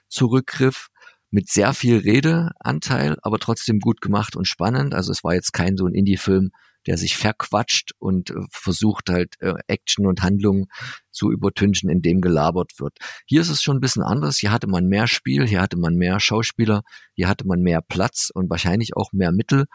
zurückgriff 0.08 0.88
mit 1.30 1.50
sehr 1.50 1.74
viel 1.74 1.98
Redeanteil, 1.98 3.16
aber 3.22 3.38
trotzdem 3.38 3.80
gut 3.80 4.00
gemacht 4.00 4.36
und 4.36 4.46
spannend. 4.46 4.94
Also 4.94 5.10
es 5.10 5.24
war 5.24 5.34
jetzt 5.34 5.52
kein 5.52 5.76
so 5.76 5.86
ein 5.86 5.94
Indie-Film, 5.94 6.50
der 6.86 6.96
sich 6.96 7.16
verquatscht 7.16 7.92
und 7.98 8.30
äh, 8.30 8.34
versucht 8.50 9.10
halt 9.10 9.34
äh, 9.40 9.54
Action 9.66 10.06
und 10.06 10.22
Handlung 10.22 10.66
zu 11.10 11.30
übertünchen, 11.30 11.90
in 11.90 12.02
dem 12.02 12.20
gelabert 12.20 12.72
wird. 12.78 12.98
Hier 13.26 13.40
ist 13.40 13.50
es 13.50 13.62
schon 13.62 13.76
ein 13.76 13.80
bisschen 13.80 14.02
anders. 14.02 14.38
Hier 14.38 14.52
hatte 14.52 14.66
man 14.66 14.86
mehr 14.86 15.06
Spiel, 15.06 15.46
hier 15.46 15.60
hatte 15.60 15.78
man 15.78 15.94
mehr 15.94 16.20
Schauspieler, 16.20 16.82
hier 17.14 17.28
hatte 17.28 17.46
man 17.46 17.60
mehr 17.60 17.80
Platz 17.80 18.30
und 18.34 18.50
wahrscheinlich 18.50 18.96
auch 18.96 19.12
mehr 19.12 19.32
Mittel, 19.32 19.66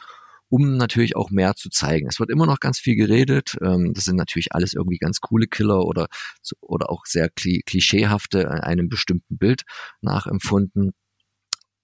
um 0.50 0.78
natürlich 0.78 1.16
auch 1.16 1.30
mehr 1.30 1.56
zu 1.56 1.70
zeigen. 1.70 2.08
Es 2.08 2.20
wird 2.20 2.30
immer 2.30 2.46
noch 2.46 2.60
ganz 2.60 2.80
viel 2.80 2.96
geredet. 2.96 3.58
Ähm, 3.62 3.94
das 3.94 4.06
sind 4.06 4.16
natürlich 4.16 4.54
alles 4.54 4.74
irgendwie 4.74 4.98
ganz 4.98 5.22
coole 5.22 5.48
Killer 5.48 5.86
oder, 5.86 6.08
oder 6.62 6.89
auch 6.89 7.06
sehr 7.06 7.30
klischeehafte 7.30 8.50
einem 8.63 8.89
bestimmten 8.89 9.38
Bild 9.38 9.63
nachempfunden 10.01 10.94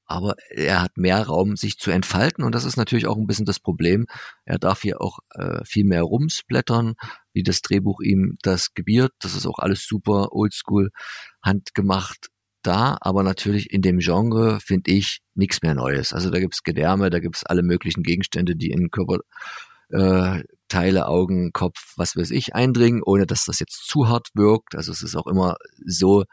aber 0.06 0.36
er 0.50 0.82
hat 0.82 0.98
mehr 0.98 1.24
Raum, 1.24 1.56
sich 1.56 1.78
zu 1.78 1.92
entfalten 1.92 2.44
und 2.44 2.54
das 2.54 2.66
ist 2.66 2.78
natürlich 2.78 3.08
auch 3.08 3.18
ein 3.18 3.28
bisschen 3.28 3.46
das 3.46 3.60
Problem. 3.60 4.06
Er 4.46 4.60
darf 4.60 4.82
hier 4.82 5.02
auch 5.02 5.20
äh, 5.34 5.64
viel 5.66 5.86
mehr 5.86 6.04
rumsblättern, 6.04 6.96
wie 7.34 7.44
das 7.44 7.62
Drehbuch 7.62 8.02
ihm 8.02 8.38
das 8.42 8.74
gebiert. 8.74 9.14
Das 9.20 9.36
ist 9.36 9.46
auch 9.46 9.60
alles 9.60 9.86
super 9.86 10.32
oldschool, 10.32 10.92
handgemacht 11.42 12.28
da, 12.62 12.98
aber 13.02 13.24
natürlich 13.24 13.72
in 13.72 13.82
dem 13.82 14.00
Genre 14.00 14.60
finde 14.60 14.92
ich 14.92 15.22
nichts 15.36 15.62
mehr 15.62 15.76
Neues. 15.76 16.14
Also 16.14 16.30
da 16.30 16.40
gibt's 16.40 16.64
Gedärme, 16.64 17.10
da 17.10 17.20
gibt's 17.20 17.46
alle 17.46 17.64
möglichen 17.64 18.04
Gegenstände, 18.04 18.56
die 18.56 18.72
in 18.72 18.90
Körper 18.92 19.20
äh, 19.90 20.44
Teile, 20.68 21.08
Augen, 21.08 21.52
Kopf, 21.54 21.94
was 21.96 22.16
weiß 22.16 22.32
ich, 22.32 22.56
eindringen, 22.56 23.04
ohne 23.04 23.28
dass 23.28 23.46
das 23.46 23.60
jetzt 23.60 23.88
zu 23.88 24.08
hart 24.08 24.30
wirkt. 24.34 24.76
Also 24.76 24.92
es 24.92 25.04
ist 25.04 25.16
auch 25.16 25.28
immer 25.28 25.58
so, 25.86 26.24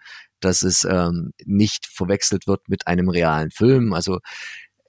dass 0.45 0.63
es 0.63 0.85
ähm, 0.85 1.33
nicht 1.45 1.87
verwechselt 1.87 2.47
wird 2.47 2.69
mit 2.69 2.87
einem 2.87 3.09
realen 3.09 3.51
Film. 3.51 3.93
Also 3.93 4.19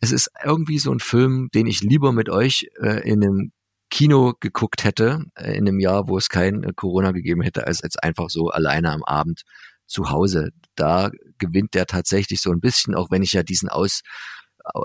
es 0.01 0.11
ist 0.11 0.29
irgendwie 0.43 0.79
so 0.79 0.91
ein 0.91 0.99
Film, 0.99 1.49
den 1.53 1.67
ich 1.67 1.81
lieber 1.81 2.11
mit 2.11 2.29
euch 2.29 2.67
äh, 2.81 3.07
in 3.09 3.23
einem 3.23 3.51
Kino 3.89 4.33
geguckt 4.39 4.83
hätte, 4.83 5.25
äh, 5.35 5.53
in 5.53 5.67
einem 5.67 5.79
Jahr, 5.79 6.07
wo 6.07 6.17
es 6.17 6.29
kein 6.29 6.63
äh, 6.63 6.73
Corona 6.75 7.11
gegeben 7.11 7.41
hätte, 7.41 7.67
als, 7.67 7.83
als 7.83 7.95
einfach 7.97 8.29
so 8.29 8.49
alleine 8.49 8.91
am 8.91 9.03
Abend 9.03 9.43
zu 9.85 10.09
Hause. 10.09 10.49
Da 10.75 11.11
gewinnt 11.37 11.73
der 11.73 11.85
tatsächlich 11.85 12.41
so 12.41 12.51
ein 12.51 12.59
bisschen, 12.59 12.95
auch 12.95 13.11
wenn 13.11 13.21
ich 13.21 13.33
ja 13.33 13.43
diesen 13.43 13.69
Aus, 13.69 14.01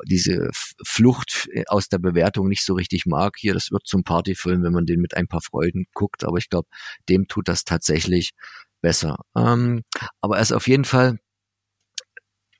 diese 0.06 0.50
Flucht 0.84 1.48
äh, 1.52 1.64
aus 1.68 1.88
der 1.88 1.98
Bewertung 1.98 2.48
nicht 2.48 2.64
so 2.64 2.74
richtig 2.74 3.06
mag. 3.06 3.34
Hier, 3.38 3.54
das 3.54 3.70
wird 3.70 3.86
zum 3.86 4.04
Partyfilm, 4.04 4.62
wenn 4.62 4.72
man 4.72 4.86
den 4.86 5.00
mit 5.00 5.16
ein 5.16 5.28
paar 5.28 5.42
Freuden 5.42 5.86
guckt, 5.94 6.24
aber 6.24 6.38
ich 6.38 6.50
glaube, 6.50 6.68
dem 7.08 7.28
tut 7.28 7.48
das 7.48 7.64
tatsächlich 7.64 8.32
besser. 8.80 9.16
Ähm, 9.36 9.82
aber 10.20 10.36
er 10.36 10.42
ist 10.42 10.52
auf 10.52 10.68
jeden 10.68 10.84
Fall 10.84 11.18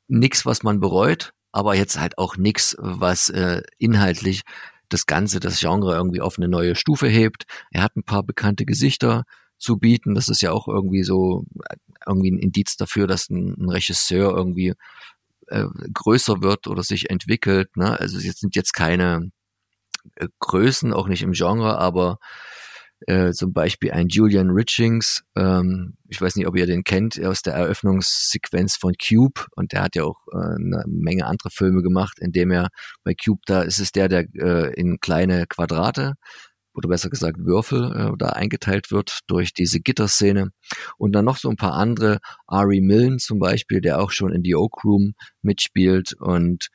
nichts, 0.09 0.47
was 0.47 0.63
man 0.63 0.81
bereut, 0.81 1.33
aber 1.53 1.75
jetzt 1.75 1.99
halt 1.99 2.19
auch 2.19 2.37
nichts, 2.37 2.77
was 2.79 3.29
äh, 3.29 3.63
inhaltlich 3.79 4.43
das 4.89 5.07
Ganze, 5.07 5.41
das 5.41 5.61
Genre 5.61 5.95
irgendwie 5.95 6.21
auf 6.21 6.39
eine 6.39 6.49
neue 6.49 6.75
Stufe 6.75 7.09
hebt. 7.09 7.45
Er 7.71 7.83
hat 7.83 7.97
ein 7.97 8.05
paar 8.05 8.23
bekannte 8.23 8.65
Gesichter 8.65 9.25
zu 9.59 9.77
bieten. 9.77 10.15
Das 10.15 10.29
ist 10.29 10.41
ja 10.41 10.53
auch 10.53 10.69
irgendwie 10.69 11.03
so 11.03 11.45
irgendwie 12.07 12.31
ein 12.31 12.39
Indiz 12.39 12.77
dafür, 12.77 13.07
dass 13.07 13.29
ein, 13.29 13.55
ein 13.59 13.69
Regisseur 13.69 14.35
irgendwie 14.35 14.75
äh, 15.49 15.67
größer 15.93 16.43
wird 16.43 16.67
oder 16.67 16.83
sich 16.83 17.11
entwickelt. 17.11 17.77
Ne? 17.77 17.99
Also 17.99 18.19
es 18.19 18.25
sind 18.39 18.57
jetzt 18.57 18.73
keine 18.73 19.31
äh, 20.17 20.29
Größen, 20.41 20.93
auch 20.93 21.09
nicht 21.09 21.23
im 21.23 21.33
Genre, 21.33 21.79
aber 21.79 22.19
äh, 23.07 23.33
zum 23.33 23.53
Beispiel 23.53 23.93
ein 23.93 24.09
Julian 24.09 24.51
Richings, 24.51 25.23
ähm, 25.37 25.95
ich 26.09 26.21
weiß 26.21 26.37
nicht, 26.37 26.47
ob 26.47 26.57
ihr 26.57 26.67
den 26.67 26.85
kennt, 26.85 27.23
aus 27.25 27.43
der 27.43 27.55
Eröffnungssequenz 27.55 28.77
von 28.77 28.95
Cube. 28.95 29.47
Und 29.55 29.73
der 29.73 29.83
hat 29.83 29.95
ja 29.95 30.05
auch 30.05 30.27
äh, 30.33 30.37
eine 30.37 30.85
Menge 30.87 31.27
andere 31.27 31.51
Filme 31.51 31.83
gemacht, 31.83 32.19
indem 32.21 32.51
er 32.51 32.69
bei 33.05 33.15
Cube, 33.15 33.41
da 33.47 33.63
ist 33.63 33.79
es 33.79 33.93
der, 33.93 34.09
der 34.09 34.27
äh, 34.35 34.73
in 34.75 34.99
kleine 35.01 35.47
Quadrate 35.47 36.15
oder 36.75 36.89
besser 36.89 37.11
gesagt 37.11 37.39
Würfel 37.39 37.93
äh, 37.93 38.17
da 38.19 38.31
eingeteilt 38.31 38.91
wird 38.91 39.21
durch 39.27 39.53
diese 39.53 39.81
Gitterszene. 39.81 40.51
Und 40.97 41.13
dann 41.13 41.25
noch 41.25 41.37
so 41.37 41.51
ein 41.51 41.57
paar 41.57 41.75
andere, 41.75 42.19
Ari 42.47 42.81
Millen 42.81 43.19
zum 43.19 43.39
Beispiel, 43.39 43.81
der 43.81 44.01
auch 44.01 44.11
schon 44.11 44.33
in 44.33 44.43
die 44.43 44.55
Oak 44.55 44.85
Room 44.85 45.13
mitspielt. 45.43 46.15
Und 46.19 46.69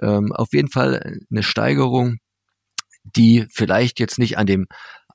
ähm, 0.00 0.32
auf 0.32 0.52
jeden 0.52 0.70
Fall 0.70 1.18
eine 1.30 1.42
Steigerung, 1.42 2.18
die 3.16 3.46
vielleicht 3.50 4.00
jetzt 4.00 4.18
nicht 4.18 4.38
an 4.38 4.46
dem 4.46 4.66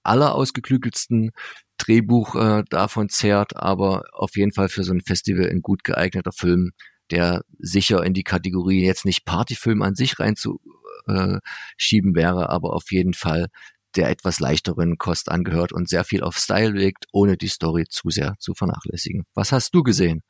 allerausgeklügelsten 0.03 1.31
Drehbuch 1.77 2.35
äh, 2.35 2.63
davon 2.69 3.09
zehrt, 3.09 3.55
aber 3.55 4.03
auf 4.13 4.35
jeden 4.35 4.53
Fall 4.53 4.69
für 4.69 4.83
so 4.83 4.93
ein 4.93 5.01
Festival 5.01 5.49
ein 5.49 5.61
gut 5.61 5.83
geeigneter 5.83 6.31
Film, 6.31 6.71
der 7.11 7.41
sicher 7.59 8.03
in 8.03 8.13
die 8.13 8.23
Kategorie 8.23 8.85
jetzt 8.85 9.05
nicht 9.05 9.25
Partyfilm 9.25 9.81
an 9.81 9.95
sich 9.95 10.19
reinzuschieben 10.19 10.61
äh, 11.07 12.15
wäre, 12.15 12.49
aber 12.49 12.73
auf 12.73 12.91
jeden 12.91 13.13
Fall 13.13 13.47
der 13.95 14.09
etwas 14.09 14.39
leichteren 14.39 14.97
Kost 14.97 15.29
angehört 15.29 15.71
und 15.71 15.87
sehr 15.87 16.03
viel 16.03 16.23
auf 16.23 16.37
Style 16.37 16.71
legt, 16.71 17.05
ohne 17.11 17.37
die 17.37 17.47
Story 17.47 17.85
zu 17.87 18.09
sehr 18.09 18.35
zu 18.39 18.53
vernachlässigen. 18.55 19.25
Was 19.35 19.51
hast 19.51 19.75
du 19.75 19.83
gesehen, 19.83 20.23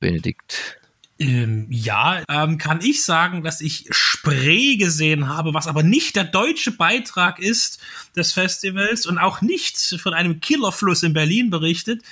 Benedikt? 0.00 0.80
Ähm, 1.18 1.66
ja, 1.70 2.22
ähm, 2.28 2.58
kann 2.58 2.80
ich 2.80 3.04
sagen, 3.04 3.44
dass 3.44 3.60
ich 3.60 3.86
Spree 3.90 4.76
gesehen 4.76 5.28
habe, 5.28 5.54
was 5.54 5.68
aber 5.68 5.84
nicht 5.84 6.16
der 6.16 6.24
deutsche 6.24 6.72
Beitrag 6.72 7.38
ist 7.38 7.80
des 8.16 8.32
Festivals 8.32 9.06
und 9.06 9.18
auch 9.18 9.40
nicht 9.40 9.78
von 10.00 10.12
einem 10.12 10.40
Killerfluss 10.40 11.04
in 11.04 11.12
Berlin 11.12 11.50
berichtet, 11.50 12.02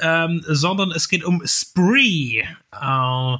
ähm, 0.00 0.44
sondern 0.46 0.90
es 0.90 1.08
geht 1.08 1.24
um 1.24 1.42
Spree. 1.46 2.42
Äh, 2.72 3.36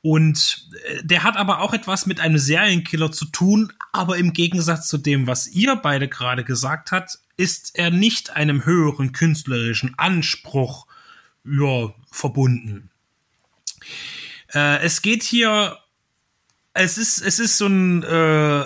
und 0.00 0.68
äh, 0.86 1.02
der 1.02 1.24
hat 1.24 1.36
aber 1.36 1.60
auch 1.60 1.74
etwas 1.74 2.06
mit 2.06 2.20
einem 2.20 2.38
Serienkiller 2.38 3.10
zu 3.10 3.24
tun, 3.24 3.72
aber 3.92 4.16
im 4.16 4.32
Gegensatz 4.32 4.86
zu 4.86 4.98
dem, 4.98 5.26
was 5.26 5.48
ihr 5.48 5.74
beide 5.74 6.06
gerade 6.08 6.44
gesagt 6.44 6.92
habt, 6.92 7.18
ist 7.36 7.72
er 7.74 7.90
nicht 7.90 8.30
einem 8.30 8.64
höheren 8.64 9.12
künstlerischen 9.12 9.94
Anspruch 9.98 10.86
ja, 11.44 11.92
verbunden. 12.12 12.90
Äh, 14.54 14.80
es 14.82 15.02
geht 15.02 15.22
hier 15.22 15.78
es 16.74 16.96
ist, 16.96 17.20
es 17.20 17.38
ist 17.40 17.58
so 17.58 17.66
ein, 17.66 18.02
äh, 18.04 18.64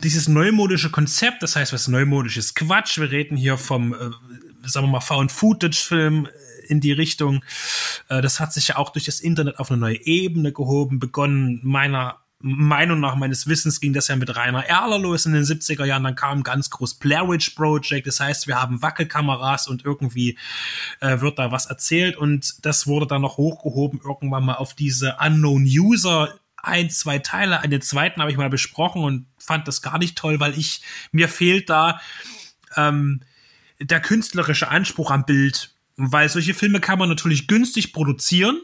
dieses 0.00 0.28
neumodische 0.28 0.90
Konzept, 0.90 1.42
das 1.42 1.56
heißt, 1.56 1.72
was 1.72 1.88
neumodisch 1.88 2.38
ist 2.38 2.54
Quatsch. 2.54 2.98
Wir 2.98 3.10
reden 3.10 3.36
hier 3.36 3.58
vom, 3.58 3.92
äh, 3.92 3.96
sagen 4.66 4.86
wir 4.86 4.92
mal, 4.92 5.00
Found-Footage-Film 5.00 6.28
in 6.68 6.80
die 6.80 6.92
Richtung. 6.92 7.44
Äh, 8.08 8.22
das 8.22 8.40
hat 8.40 8.52
sich 8.52 8.68
ja 8.68 8.76
auch 8.76 8.90
durch 8.90 9.04
das 9.04 9.20
Internet 9.20 9.58
auf 9.58 9.70
eine 9.70 9.78
neue 9.78 10.00
Ebene 10.06 10.52
gehoben, 10.52 10.98
begonnen 10.98 11.60
meiner 11.62 12.18
Meinung 12.40 13.00
nach 13.00 13.16
meines 13.16 13.48
Wissens 13.48 13.80
ging 13.80 13.92
das 13.92 14.08
ja 14.08 14.16
mit 14.16 14.34
Rainer 14.34 14.64
Erler 14.64 14.98
los 14.98 15.26
in 15.26 15.32
den 15.32 15.42
70er 15.42 15.84
Jahren. 15.84 16.04
Dann 16.04 16.14
kam 16.14 16.44
ganz 16.44 16.70
groß 16.70 16.94
Blair 16.94 17.28
Witch 17.28 17.50
Project. 17.50 18.06
Das 18.06 18.20
heißt, 18.20 18.46
wir 18.46 18.60
haben 18.60 18.80
Wackelkameras 18.80 19.66
und 19.66 19.84
irgendwie 19.84 20.38
äh, 21.00 21.20
wird 21.20 21.38
da 21.38 21.50
was 21.50 21.66
erzählt. 21.66 22.16
Und 22.16 22.64
das 22.64 22.86
wurde 22.86 23.08
dann 23.08 23.22
noch 23.22 23.38
hochgehoben 23.38 24.00
irgendwann 24.04 24.44
mal 24.44 24.54
auf 24.54 24.74
diese 24.74 25.16
Unknown 25.20 25.64
User 25.64 26.32
ein, 26.56 26.90
zwei 26.90 27.18
Teile. 27.18 27.60
Einen 27.60 27.82
zweiten 27.82 28.20
habe 28.20 28.30
ich 28.30 28.36
mal 28.36 28.50
besprochen 28.50 29.02
und 29.02 29.26
fand 29.38 29.66
das 29.66 29.82
gar 29.82 29.98
nicht 29.98 30.16
toll, 30.16 30.38
weil 30.38 30.56
ich, 30.56 30.82
mir 31.10 31.28
fehlt 31.28 31.68
da 31.68 32.00
ähm, 32.76 33.20
der 33.80 34.00
künstlerische 34.00 34.68
Anspruch 34.68 35.10
am 35.10 35.24
Bild. 35.24 35.74
Weil 35.96 36.28
solche 36.28 36.54
Filme 36.54 36.78
kann 36.78 37.00
man 37.00 37.08
natürlich 37.08 37.48
günstig 37.48 37.92
produzieren 37.92 38.60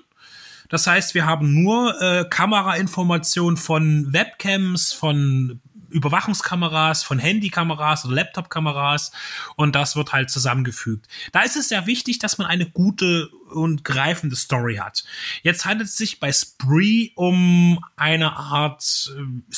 das 0.68 0.86
heißt, 0.86 1.14
wir 1.14 1.26
haben 1.26 1.62
nur 1.62 2.00
äh, 2.00 2.24
Kamerainformationen 2.28 3.56
von 3.56 4.12
Webcams, 4.12 4.92
von 4.92 5.60
Überwachungskameras, 5.94 7.04
von 7.04 7.20
Handykameras 7.20 8.04
oder 8.04 8.16
Laptopkameras 8.16 9.12
und 9.54 9.76
das 9.76 9.94
wird 9.94 10.12
halt 10.12 10.28
zusammengefügt. 10.28 11.06
Da 11.30 11.42
ist 11.42 11.56
es 11.56 11.68
sehr 11.68 11.86
wichtig, 11.86 12.18
dass 12.18 12.36
man 12.36 12.48
eine 12.48 12.68
gute 12.68 13.28
und 13.52 13.84
greifende 13.84 14.34
Story 14.34 14.76
hat. 14.76 15.04
Jetzt 15.42 15.64
handelt 15.64 15.88
es 15.88 15.96
sich 15.96 16.18
bei 16.18 16.32
Spree 16.32 17.10
um 17.14 17.78
eine 17.96 18.36
Art 18.36 19.12
äh, 19.16 19.54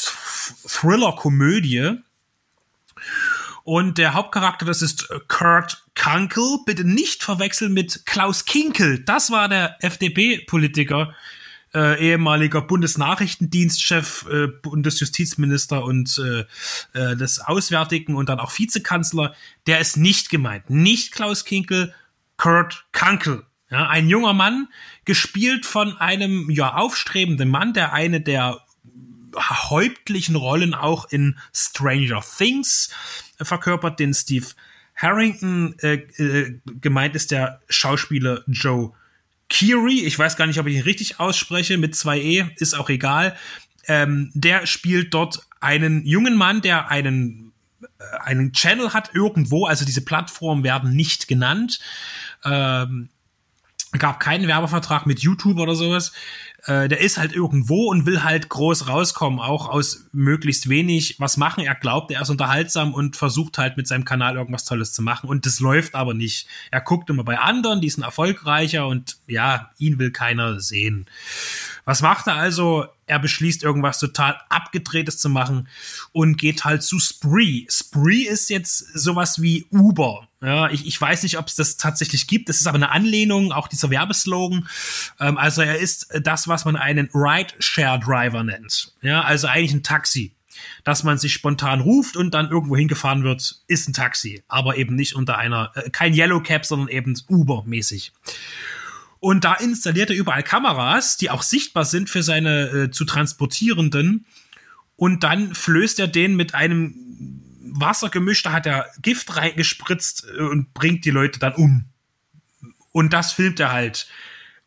Thriller-Komödie 0.68 2.02
Und 3.66 3.98
der 3.98 4.14
Hauptcharakter, 4.14 4.64
das 4.64 4.80
ist 4.80 5.08
Kurt 5.26 5.84
Kunkel. 5.96 6.60
Bitte 6.66 6.84
nicht 6.84 7.24
verwechseln 7.24 7.72
mit 7.72 8.06
Klaus 8.06 8.44
Kinkel. 8.44 9.00
Das 9.00 9.32
war 9.32 9.48
der 9.48 9.74
FDP-Politiker, 9.80 11.12
äh, 11.74 12.00
ehemaliger 12.00 12.62
Bundesnachrichtendienstchef, 12.62 14.24
äh, 14.30 14.46
Bundesjustizminister 14.46 15.82
und 15.82 16.16
äh, 16.16 16.44
äh, 16.96 17.16
des 17.16 17.40
Auswärtigen 17.40 18.14
und 18.14 18.28
dann 18.28 18.38
auch 18.38 18.56
Vizekanzler. 18.56 19.34
Der 19.66 19.80
ist 19.80 19.96
nicht 19.96 20.30
gemeint. 20.30 20.70
Nicht 20.70 21.10
Klaus 21.10 21.44
Kinkel, 21.44 21.92
Kurt 22.36 22.86
Kunkel. 22.92 23.42
Ja, 23.68 23.88
ein 23.88 24.08
junger 24.08 24.32
Mann, 24.32 24.68
gespielt 25.04 25.66
von 25.66 25.96
einem 25.96 26.50
ja 26.50 26.74
aufstrebenden 26.74 27.48
Mann, 27.48 27.72
der 27.72 27.92
eine 27.92 28.20
der 28.20 28.60
häuptlichen 29.36 30.36
Rollen 30.36 30.74
auch 30.74 31.10
in 31.10 31.36
Stranger 31.52 32.22
Things 32.38 32.90
verkörpert, 33.40 33.98
den 33.98 34.14
Steve 34.14 34.46
Harrington. 34.94 35.78
Äh, 35.80 35.94
äh, 36.18 36.60
gemeint 36.80 37.14
ist 37.14 37.30
der 37.30 37.60
Schauspieler 37.68 38.42
Joe 38.46 38.92
Keery. 39.48 40.04
Ich 40.04 40.18
weiß 40.18 40.36
gar 40.36 40.46
nicht, 40.46 40.58
ob 40.58 40.66
ich 40.66 40.76
ihn 40.76 40.82
richtig 40.82 41.20
ausspreche. 41.20 41.78
Mit 41.78 41.94
zwei 41.94 42.18
E 42.18 42.46
ist 42.56 42.74
auch 42.74 42.88
egal. 42.88 43.36
Ähm, 43.88 44.30
der 44.34 44.66
spielt 44.66 45.14
dort 45.14 45.46
einen 45.60 46.04
jungen 46.04 46.36
Mann, 46.36 46.60
der 46.60 46.90
einen 46.90 47.52
äh, 47.98 48.18
einen 48.18 48.52
Channel 48.52 48.92
hat 48.92 49.14
irgendwo, 49.14 49.66
also 49.66 49.84
diese 49.84 50.04
Plattformen 50.04 50.64
werden 50.64 50.94
nicht 50.94 51.28
genannt. 51.28 51.78
Ähm, 52.44 53.08
gab 53.98 54.20
keinen 54.20 54.48
Werbevertrag 54.48 55.06
mit 55.06 55.20
YouTube 55.20 55.58
oder 55.58 55.74
sowas. 55.74 56.12
Äh, 56.66 56.88
der 56.88 57.00
ist 57.00 57.16
halt 57.16 57.32
irgendwo 57.32 57.90
und 57.90 58.06
will 58.06 58.24
halt 58.24 58.48
groß 58.48 58.88
rauskommen, 58.88 59.38
auch 59.38 59.68
aus 59.68 60.06
möglichst 60.12 60.68
wenig 60.68 61.16
was 61.18 61.36
machen. 61.36 61.64
Er 61.64 61.76
glaubt, 61.76 62.10
er 62.10 62.22
ist 62.22 62.30
unterhaltsam 62.30 62.92
und 62.92 63.16
versucht 63.16 63.58
halt 63.58 63.76
mit 63.76 63.86
seinem 63.86 64.04
Kanal 64.04 64.34
irgendwas 64.34 64.64
Tolles 64.64 64.92
zu 64.92 65.00
machen. 65.00 65.28
Und 65.28 65.46
das 65.46 65.60
läuft 65.60 65.94
aber 65.94 66.12
nicht. 66.12 66.48
Er 66.72 66.80
guckt 66.80 67.08
immer 67.08 67.22
bei 67.22 67.38
anderen, 67.38 67.80
die 67.80 67.90
sind 67.90 68.02
erfolgreicher 68.02 68.86
und 68.88 69.16
ja, 69.28 69.70
ihn 69.78 69.98
will 70.00 70.10
keiner 70.10 70.58
sehen. 70.58 71.06
Was 71.86 72.02
macht 72.02 72.26
er 72.26 72.34
also? 72.34 72.86
Er 73.06 73.20
beschließt 73.20 73.62
irgendwas 73.62 74.00
total 74.00 74.36
abgedrehtes 74.48 75.18
zu 75.18 75.30
machen 75.30 75.68
und 76.10 76.36
geht 76.36 76.64
halt 76.64 76.82
zu 76.82 76.98
Spree. 76.98 77.64
Spree 77.70 78.22
ist 78.22 78.50
jetzt 78.50 78.78
sowas 78.92 79.40
wie 79.40 79.66
Uber. 79.70 80.26
Ja, 80.42 80.68
ich, 80.68 80.84
ich 80.86 81.00
weiß 81.00 81.22
nicht, 81.22 81.38
ob 81.38 81.46
es 81.46 81.54
das 81.54 81.76
tatsächlich 81.76 82.26
gibt. 82.26 82.48
Das 82.48 82.56
ist 82.56 82.66
aber 82.66 82.76
eine 82.76 82.90
Anlehnung, 82.90 83.52
auch 83.52 83.68
dieser 83.68 83.88
Werbeslogan. 83.88 84.68
Ähm, 85.20 85.38
also 85.38 85.62
er 85.62 85.78
ist 85.78 86.08
das, 86.20 86.48
was 86.48 86.64
man 86.64 86.74
einen 86.74 87.08
Ride-Share-Driver 87.14 88.42
nennt. 88.42 88.92
Ja, 89.00 89.22
also 89.22 89.46
eigentlich 89.46 89.72
ein 89.72 89.82
Taxi 89.82 90.32
dass 90.84 91.04
man 91.04 91.18
sich 91.18 91.32
spontan 91.34 91.80
ruft 91.80 92.16
und 92.16 92.32
dann 92.32 92.50
irgendwo 92.50 92.76
hingefahren 92.76 93.24
wird, 93.24 93.60
ist 93.66 93.88
ein 93.88 93.92
Taxi, 93.92 94.42
aber 94.48 94.78
eben 94.78 94.94
nicht 94.94 95.14
unter 95.14 95.36
einer, 95.36 95.70
äh, 95.74 95.90
kein 95.90 96.14
Yellow 96.14 96.40
Cap, 96.40 96.64
sondern 96.64 96.88
eben 96.88 97.14
Uber-mäßig. 97.28 98.12
Und 99.26 99.42
da 99.42 99.54
installiert 99.54 100.10
er 100.10 100.16
überall 100.16 100.44
Kameras, 100.44 101.16
die 101.16 101.30
auch 101.30 101.42
sichtbar 101.42 101.84
sind 101.84 102.08
für 102.08 102.22
seine 102.22 102.68
äh, 102.68 102.90
zu 102.92 103.04
transportierenden. 103.04 104.24
Und 104.94 105.24
dann 105.24 105.52
flößt 105.52 105.98
er 105.98 106.06
den 106.06 106.36
mit 106.36 106.54
einem 106.54 106.94
Wassergemisch, 107.60 108.44
da 108.44 108.52
hat 108.52 108.66
er 108.66 108.86
Gift 109.02 109.34
reingespritzt 109.34 110.28
äh, 110.32 110.42
und 110.42 110.72
bringt 110.74 111.04
die 111.04 111.10
Leute 111.10 111.40
dann 111.40 111.54
um. 111.54 111.86
Und 112.92 113.12
das 113.12 113.32
filmt 113.32 113.58
er 113.58 113.72
halt. 113.72 114.06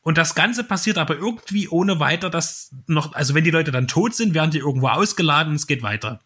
Und 0.01 0.17
das 0.17 0.35
Ganze 0.35 0.65
passiert 0.65 0.97
aber 0.97 1.15
irgendwie 1.15 1.69
ohne 1.69 2.01
weiter, 2.01 2.29
dass 2.29 2.71
noch, 2.85 3.13
also 3.13 3.35
wenn 3.35 3.45
die 3.45 3.51
Leute 3.51 3.71
dann 3.71 3.87
tot 3.87 4.13
sind, 4.13 4.33
werden 4.33 4.51
die 4.51 4.57
irgendwo 4.57 4.89
ausgeladen 4.89 5.51
und 5.51 5.55
es 5.55 5.67
geht 5.67 5.83
weiter. 5.83 6.19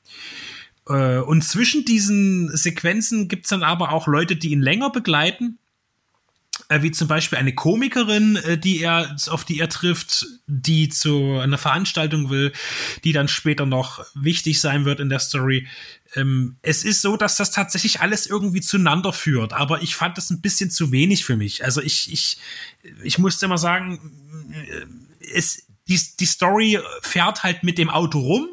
Äh, 0.88 1.17
und 1.19 1.43
zwischen 1.43 1.86
diesen 1.86 2.49
Sequenzen 2.57 3.27
gibt's 3.27 3.49
dann 3.49 3.62
aber 3.62 3.91
auch 3.91 4.07
Leute, 4.07 4.36
die 4.36 4.49
ihn 4.49 4.62
länger 4.63 4.89
begleiten 4.89 5.60
wie 6.69 6.91
zum 6.91 7.08
Beispiel 7.08 7.38
eine 7.38 7.54
Komikerin, 7.54 8.36
äh, 8.38 8.58
die 8.58 8.82
er, 8.82 9.15
auf 9.28 9.45
die 9.45 9.60
er 9.60 9.69
trifft, 9.69 10.26
die 10.47 10.89
zu 10.89 11.39
einer 11.39 11.58
Veranstaltung 11.58 12.30
will, 12.30 12.52
die 13.04 13.13
dann 13.13 13.28
später 13.28 13.65
noch 13.65 14.06
wichtig 14.15 14.62
sein 14.62 14.86
wird 14.86 14.99
in 14.99 15.10
der 15.10 15.19
Story. 15.19 15.67
Ähm, 16.15 16.58
es 16.62 16.84
ist 16.84 17.02
so, 17.02 17.17
dass 17.17 17.38
das 17.38 17.52
tatsächlich 17.52 18.02
alles 18.02 18.28
irgendwie 18.28 18.62
zueinander 18.62 19.13
führt, 19.13 19.54
aber 19.54 19.82
ich 19.82 19.95
fand 19.95 20.17
das 20.17 20.30
ein 20.30 20.41
bisschen 20.41 20.69
zu 20.69 20.91
wenig 20.91 21.26
für 21.26 21.36
mich. 21.36 21.63
Also 21.63 21.82
ich, 21.82 22.12
ich, 22.12 22.38
ich 23.04 23.17
musste 23.17 23.45
immer 23.45 23.58
sagen, 23.58 23.99
äh, 24.52 24.86
es, 25.34 25.65
die, 25.88 25.99
die 26.19 26.26
Story 26.26 26.80
fährt 27.02 27.43
halt 27.43 27.63
mit 27.63 27.78
dem 27.78 27.89
Auto 27.89 28.19
rum, 28.19 28.47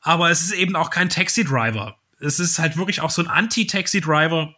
aber 0.00 0.30
es 0.30 0.42
ist 0.42 0.52
eben 0.52 0.76
auch 0.76 0.90
kein 0.90 1.08
Taxi-Driver. 1.08 1.98
Es 2.20 2.40
ist 2.40 2.58
halt 2.58 2.76
wirklich 2.76 3.00
auch 3.00 3.10
so 3.10 3.22
ein 3.22 3.28
Anti-Taxi-Driver, 3.28 4.54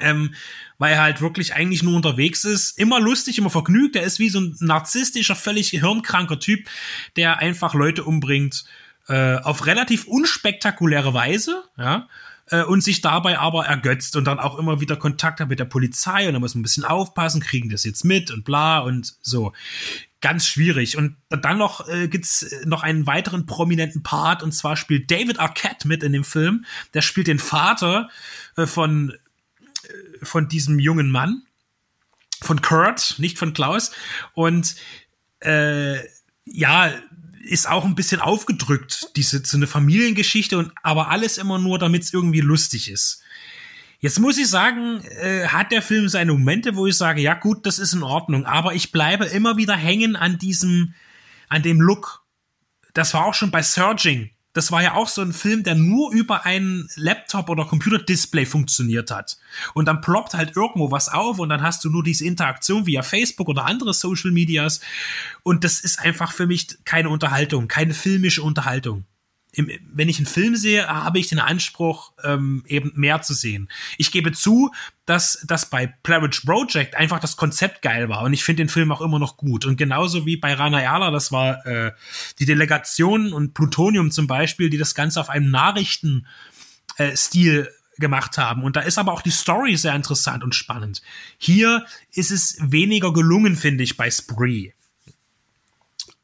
ähm, 0.00 0.34
weil 0.78 0.94
er 0.94 1.02
halt 1.02 1.20
wirklich 1.20 1.54
eigentlich 1.54 1.82
nur 1.82 1.96
unterwegs 1.96 2.44
ist. 2.44 2.78
Immer 2.78 3.00
lustig, 3.00 3.38
immer 3.38 3.50
vergnügt. 3.50 3.96
Er 3.96 4.02
ist 4.02 4.18
wie 4.18 4.28
so 4.28 4.40
ein 4.40 4.56
narzisstischer, 4.60 5.36
völlig 5.36 5.68
hirnkranker 5.70 6.40
Typ, 6.40 6.68
der 7.16 7.38
einfach 7.38 7.74
Leute 7.74 8.04
umbringt 8.04 8.64
äh, 9.08 9.36
auf 9.36 9.66
relativ 9.66 10.06
unspektakuläre 10.06 11.12
Weise, 11.12 11.64
ja, 11.76 12.08
äh, 12.50 12.62
und 12.62 12.82
sich 12.82 13.00
dabei 13.00 13.38
aber 13.38 13.66
ergötzt 13.66 14.16
und 14.16 14.24
dann 14.24 14.38
auch 14.38 14.58
immer 14.58 14.80
wieder 14.80 14.96
Kontakt 14.96 15.40
hat 15.40 15.48
mit 15.48 15.58
der 15.58 15.64
Polizei 15.64 16.26
und 16.26 16.34
da 16.34 16.40
muss 16.40 16.54
man 16.54 16.60
ein 16.60 16.62
bisschen 16.62 16.84
aufpassen, 16.84 17.40
kriegen 17.40 17.68
das 17.68 17.84
jetzt 17.84 18.04
mit 18.04 18.30
und 18.30 18.44
bla 18.44 18.80
und 18.80 19.14
so. 19.22 19.52
Ganz 20.20 20.46
schwierig. 20.46 20.96
Und 20.96 21.16
dann 21.28 21.58
noch 21.58 21.86
äh, 21.86 22.08
gibt's 22.08 22.46
noch 22.64 22.82
einen 22.82 23.06
weiteren 23.06 23.44
prominenten 23.44 24.02
Part 24.02 24.42
und 24.42 24.52
zwar 24.52 24.76
spielt 24.76 25.10
David 25.10 25.38
Arquette 25.38 25.86
mit 25.86 26.02
in 26.02 26.12
dem 26.12 26.24
Film. 26.24 26.64
Der 26.94 27.02
spielt 27.02 27.26
den 27.26 27.38
Vater 27.38 28.08
äh, 28.56 28.66
von 28.66 29.12
von 30.24 30.48
diesem 30.48 30.78
jungen 30.78 31.10
Mann, 31.10 31.42
von 32.40 32.62
Kurt, 32.62 33.16
nicht 33.18 33.38
von 33.38 33.52
Klaus. 33.52 33.92
Und 34.34 34.76
äh, 35.40 35.98
ja, 36.44 36.92
ist 37.44 37.68
auch 37.68 37.84
ein 37.84 37.94
bisschen 37.94 38.20
aufgedrückt, 38.20 39.10
diese 39.16 39.44
so 39.44 39.56
eine 39.56 39.66
Familiengeschichte 39.66 40.56
und 40.58 40.72
aber 40.82 41.10
alles 41.10 41.38
immer 41.38 41.58
nur, 41.58 41.78
damit 41.78 42.02
es 42.02 42.12
irgendwie 42.12 42.40
lustig 42.40 42.90
ist. 42.90 43.22
Jetzt 44.00 44.18
muss 44.18 44.38
ich 44.38 44.48
sagen, 44.48 45.02
äh, 45.20 45.48
hat 45.48 45.72
der 45.72 45.82
Film 45.82 46.08
seine 46.08 46.32
Momente, 46.32 46.76
wo 46.76 46.86
ich 46.86 46.96
sage, 46.96 47.22
ja 47.22 47.34
gut, 47.34 47.64
das 47.66 47.78
ist 47.78 47.94
in 47.94 48.02
Ordnung, 48.02 48.44
aber 48.44 48.74
ich 48.74 48.92
bleibe 48.92 49.26
immer 49.26 49.56
wieder 49.56 49.76
hängen 49.76 50.16
an 50.16 50.38
diesem, 50.38 50.94
an 51.48 51.62
dem 51.62 51.80
Look. 51.80 52.22
Das 52.92 53.14
war 53.14 53.24
auch 53.24 53.34
schon 53.34 53.50
bei 53.50 53.62
Surging 53.62 54.30
das 54.54 54.70
war 54.72 54.82
ja 54.82 54.94
auch 54.94 55.08
so 55.08 55.20
ein 55.20 55.32
Film, 55.32 55.64
der 55.64 55.74
nur 55.74 56.12
über 56.12 56.46
ein 56.46 56.88
Laptop 56.94 57.50
oder 57.50 57.64
Computerdisplay 57.66 58.46
funktioniert 58.46 59.10
hat. 59.10 59.36
Und 59.74 59.86
dann 59.86 60.00
ploppt 60.00 60.34
halt 60.34 60.56
irgendwo 60.56 60.90
was 60.90 61.08
auf 61.08 61.38
und 61.40 61.48
dann 61.48 61.62
hast 61.62 61.84
du 61.84 61.90
nur 61.90 62.02
diese 62.02 62.24
Interaktion 62.24 62.86
via 62.86 63.02
Facebook 63.02 63.48
oder 63.48 63.66
andere 63.66 63.92
Social 63.92 64.30
Medias. 64.30 64.80
Und 65.42 65.64
das 65.64 65.80
ist 65.80 65.98
einfach 65.98 66.32
für 66.32 66.46
mich 66.46 66.78
keine 66.84 67.10
Unterhaltung, 67.10 67.68
keine 67.68 67.94
filmische 67.94 68.42
Unterhaltung 68.42 69.04
im, 69.54 69.70
wenn 69.92 70.08
ich 70.08 70.18
einen 70.18 70.26
Film 70.26 70.56
sehe, 70.56 70.86
habe 70.86 71.18
ich 71.18 71.28
den 71.28 71.38
Anspruch, 71.38 72.12
ähm, 72.22 72.64
eben 72.66 72.92
mehr 72.94 73.22
zu 73.22 73.34
sehen. 73.34 73.68
Ich 73.98 74.10
gebe 74.12 74.32
zu, 74.32 74.70
dass 75.06 75.44
das 75.46 75.70
bei 75.70 75.86
Plaridge 75.86 76.42
Project 76.44 76.96
einfach 76.96 77.20
das 77.20 77.36
Konzept 77.36 77.82
geil 77.82 78.08
war 78.08 78.22
und 78.22 78.32
ich 78.32 78.42
finde 78.44 78.64
den 78.64 78.68
Film 78.68 78.90
auch 78.92 79.00
immer 79.00 79.18
noch 79.18 79.36
gut. 79.36 79.66
Und 79.66 79.76
genauso 79.76 80.26
wie 80.26 80.36
bei 80.36 80.54
Rana 80.54 80.80
Erla, 80.80 81.10
das 81.10 81.30
war 81.32 81.64
äh, 81.66 81.92
die 82.38 82.46
Delegation 82.46 83.32
und 83.32 83.54
Plutonium 83.54 84.10
zum 84.10 84.26
Beispiel, 84.26 84.70
die 84.70 84.78
das 84.78 84.94
Ganze 84.94 85.20
auf 85.20 85.30
einem 85.30 85.50
Nachrichtenstil 85.50 86.24
äh, 87.68 88.00
gemacht 88.00 88.38
haben. 88.38 88.64
Und 88.64 88.76
da 88.76 88.80
ist 88.80 88.98
aber 88.98 89.12
auch 89.12 89.22
die 89.22 89.30
Story 89.30 89.76
sehr 89.76 89.94
interessant 89.94 90.42
und 90.42 90.54
spannend. 90.54 91.02
Hier 91.38 91.86
ist 92.12 92.30
es 92.30 92.56
weniger 92.60 93.12
gelungen, 93.12 93.56
finde 93.56 93.84
ich, 93.84 93.96
bei 93.96 94.10
Spree 94.10 94.72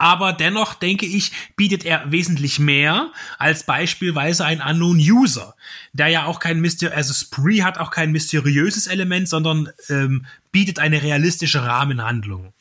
aber 0.00 0.32
dennoch 0.32 0.72
denke 0.72 1.04
ich, 1.04 1.30
bietet 1.56 1.84
er 1.84 2.10
wesentlich 2.10 2.58
mehr 2.58 3.12
als 3.38 3.64
beispielsweise 3.64 4.46
ein 4.46 4.62
Unknown 4.62 4.96
User, 4.96 5.54
der 5.92 6.08
ja 6.08 6.24
auch 6.24 6.40
kein 6.40 6.58
Myster 6.60 6.96
also 6.96 7.12
Spree 7.12 7.62
hat 7.62 7.76
auch 7.76 7.90
kein 7.90 8.10
mysteriöses 8.10 8.86
Element, 8.86 9.28
sondern 9.28 9.68
ähm, 9.90 10.24
bietet 10.52 10.78
eine 10.78 11.02
realistische 11.02 11.62
Rahmenhandlung. 11.62 12.54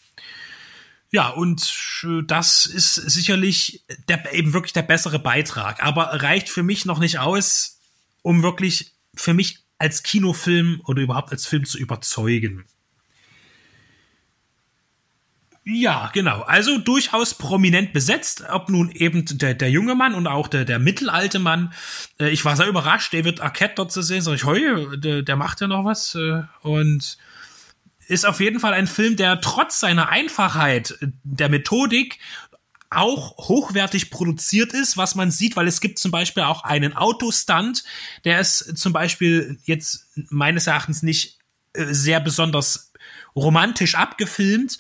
Ja, 1.12 1.30
und 1.30 1.74
äh, 2.04 2.24
das 2.28 2.66
ist 2.66 2.96
sicherlich 2.96 3.86
der, 4.10 4.34
eben 4.34 4.52
wirklich 4.52 4.74
der 4.74 4.82
bessere 4.82 5.18
Beitrag, 5.18 5.82
aber 5.82 6.22
reicht 6.22 6.50
für 6.50 6.64
mich 6.64 6.84
noch 6.84 7.00
nicht 7.00 7.20
aus, 7.20 7.80
um 8.22 8.44
wirklich 8.44 8.92
für 9.16 9.34
mich 9.34 9.60
als 9.78 10.04
Kinofilm 10.04 10.82
oder 10.84 11.02
überhaupt 11.02 11.32
als 11.32 11.48
Film 11.48 11.64
zu 11.64 11.78
überzeugen. 11.78 12.66
Ja, 15.72 16.10
genau. 16.14 16.42
Also 16.42 16.78
durchaus 16.78 17.36
prominent 17.36 17.94
besetzt, 17.94 18.44
ob 18.50 18.70
nun 18.70 18.90
eben 18.92 19.26
der, 19.26 19.54
der 19.54 19.70
junge 19.70 19.94
Mann 19.94 20.16
und 20.16 20.26
auch 20.26 20.48
der, 20.48 20.66
der 20.66 20.80
mittelalte 20.80 21.38
Mann. 21.38 21.74
Äh, 22.20 22.30
ich 22.30 22.44
war 22.44 22.56
sehr 22.56 22.68
überrascht, 22.68 23.14
David 23.14 23.42
Arquette 23.42 23.76
dort 23.76 23.92
zu 23.92 24.02
sehen. 24.02 24.22
Sag 24.22 24.36
ich, 24.36 24.46
heu, 24.46 24.98
der, 24.98 25.22
der 25.22 25.36
macht 25.36 25.62
ja 25.62 25.68
noch 25.68 25.86
was. 25.86 26.16
Äh, 26.16 26.44
und 26.62 27.18
ist 28.08 28.26
auf 28.26 28.40
jeden 28.40 28.60
Fall 28.60 28.74
ein 28.74 28.88
Film, 28.88 29.16
der 29.16 29.42
trotz 29.42 29.80
seiner 29.80 30.10
Einfachheit 30.10 30.98
der 31.24 31.50
Methodik 31.50 32.18
auch 32.90 33.38
hochwertig 33.38 34.10
produziert 34.10 34.74
ist, 34.74 34.98
was 34.98 35.14
man 35.14 35.30
sieht, 35.30 35.56
weil 35.56 35.68
es 35.68 35.80
gibt 35.80 36.00
zum 36.00 36.10
Beispiel 36.10 36.42
auch 36.42 36.64
einen 36.64 36.96
Autostunt, 36.96 37.84
der 38.26 38.40
ist 38.40 38.76
zum 38.78 38.94
Beispiel 38.94 39.60
jetzt 39.66 40.08
meines 40.30 40.66
Erachtens 40.66 41.04
nicht 41.04 41.38
äh, 41.74 41.86
sehr 41.94 42.20
besonders 42.20 42.92
romantisch 43.36 43.94
abgefilmt, 43.94 44.80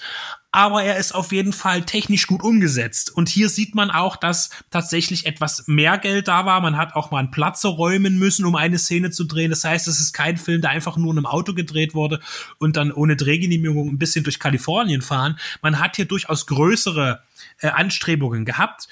aber 0.51 0.83
er 0.83 0.97
ist 0.97 1.13
auf 1.13 1.31
jeden 1.31 1.53
Fall 1.53 1.83
technisch 1.83 2.25
gut 2.25 2.41
umgesetzt. 2.41 3.15
Und 3.15 3.29
hier 3.29 3.49
sieht 3.49 3.75
man 3.75 3.91
auch, 3.91 4.15
dass 4.15 4.49
tatsächlich 4.71 5.27
etwas 5.27 5.67
mehr 5.67 5.99
Geld 5.99 6.27
da 6.27 6.45
war. 6.45 6.59
Man 6.59 6.75
hat 6.75 6.95
auch 6.95 7.11
mal 7.11 7.19
einen 7.19 7.29
Platz 7.29 7.63
räumen 7.65 8.17
müssen, 8.17 8.45
um 8.45 8.55
eine 8.55 8.79
Szene 8.79 9.11
zu 9.11 9.25
drehen. 9.25 9.51
Das 9.51 9.63
heißt, 9.63 9.87
es 9.87 9.99
ist 9.99 10.11
kein 10.11 10.37
Film, 10.37 10.61
der 10.61 10.71
einfach 10.71 10.97
nur 10.97 11.11
in 11.11 11.19
einem 11.19 11.27
Auto 11.27 11.53
gedreht 11.53 11.93
wurde 11.93 12.19
und 12.57 12.77
dann 12.77 12.91
ohne 12.91 13.15
Drehgenehmigung 13.15 13.89
ein 13.89 13.99
bisschen 13.99 14.23
durch 14.23 14.39
Kalifornien 14.39 15.03
fahren. 15.03 15.37
Man 15.61 15.79
hat 15.79 15.97
hier 15.97 16.05
durchaus 16.05 16.47
größere 16.47 17.21
äh, 17.59 17.67
Anstrebungen 17.67 18.43
gehabt, 18.43 18.87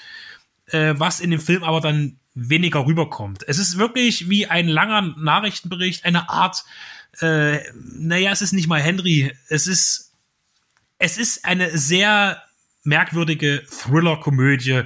äh, 0.66 0.94
was 0.96 1.18
in 1.18 1.32
dem 1.32 1.40
Film 1.40 1.64
aber 1.64 1.80
dann 1.80 2.18
weniger 2.34 2.86
rüberkommt. 2.86 3.42
Es 3.48 3.58
ist 3.58 3.78
wirklich 3.78 4.28
wie 4.28 4.46
ein 4.46 4.68
langer 4.68 5.14
Nachrichtenbericht, 5.18 6.04
eine 6.04 6.28
Art, 6.28 6.64
äh, 7.20 7.58
naja, 7.72 8.30
es 8.30 8.42
ist 8.42 8.52
nicht 8.52 8.68
mal 8.68 8.80
Henry, 8.80 9.32
es 9.48 9.66
ist 9.66 10.07
es 10.98 11.18
ist 11.18 11.44
eine 11.44 11.76
sehr 11.76 12.42
merkwürdige 12.84 13.62
Thriller-Komödie, 13.70 14.82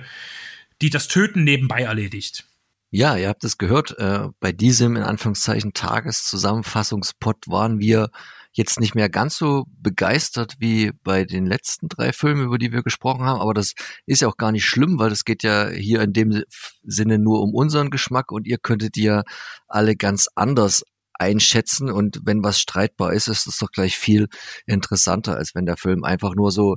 die 0.81 0.91
das 0.91 1.09
Töten 1.09 1.45
nebenbei 1.45 1.83
erledigt. 1.83 2.45
Ja, 2.91 3.17
ihr 3.17 3.29
habt 3.29 3.45
es 3.45 3.57
gehört. 3.57 3.99
Äh, 3.99 4.29
bei 4.39 4.53
diesem 4.53 4.97
in 4.97 5.03
Anführungszeichen 5.03 5.73
Tageszusammenfassungspot 5.73 7.49
waren 7.49 7.79
wir 7.79 8.11
jetzt 8.53 8.81
nicht 8.81 8.95
mehr 8.95 9.09
ganz 9.09 9.39
so 9.39 9.65
begeistert 9.81 10.57
wie 10.59 10.93
bei 11.03 11.25
den 11.25 11.47
letzten 11.47 11.89
drei 11.89 12.13
Filmen, 12.13 12.45
über 12.45 12.59
die 12.59 12.71
wir 12.71 12.83
gesprochen 12.83 13.25
haben. 13.25 13.41
Aber 13.41 13.55
das 13.55 13.73
ist 14.05 14.21
ja 14.21 14.29
auch 14.29 14.37
gar 14.37 14.53
nicht 14.53 14.67
schlimm, 14.67 14.99
weil 14.99 15.11
es 15.11 15.25
geht 15.25 15.43
ja 15.43 15.71
hier 15.71 16.03
in 16.03 16.13
dem 16.13 16.43
Sinne 16.83 17.19
nur 17.19 17.41
um 17.41 17.55
unseren 17.55 17.89
Geschmack 17.89 18.31
und 18.31 18.47
ihr 18.47 18.59
könntet 18.59 18.99
ja 18.99 19.23
alle 19.69 19.97
ganz 19.97 20.29
anders 20.35 20.83
einschätzen 21.23 21.91
und 21.91 22.21
wenn 22.25 22.43
was 22.43 22.61
streitbar 22.61 23.13
ist, 23.13 23.29
ist 23.29 23.47
es 23.47 23.59
doch 23.59 23.71
gleich 23.71 23.97
viel 23.97 24.29
interessanter, 24.67 25.37
als 25.37 25.55
wenn 25.55 25.67
der 25.67 25.77
Film 25.77 26.05
einfach 26.05 26.35
nur 26.35 26.51
so 26.51 26.77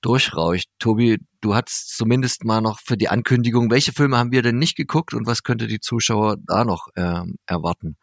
durchrauscht. 0.00 0.66
Tobi, 0.78 1.18
du 1.40 1.54
hattest 1.54 1.96
zumindest 1.96 2.44
mal 2.44 2.60
noch 2.60 2.80
für 2.80 2.96
die 2.96 3.08
Ankündigung, 3.08 3.70
welche 3.70 3.92
Filme 3.92 4.18
haben 4.18 4.32
wir 4.32 4.42
denn 4.42 4.58
nicht 4.58 4.76
geguckt 4.76 5.14
und 5.14 5.26
was 5.26 5.42
könnte 5.42 5.66
die 5.66 5.80
Zuschauer 5.80 6.36
da 6.46 6.64
noch 6.64 6.88
ähm, 6.96 7.36
erwarten? 7.46 7.96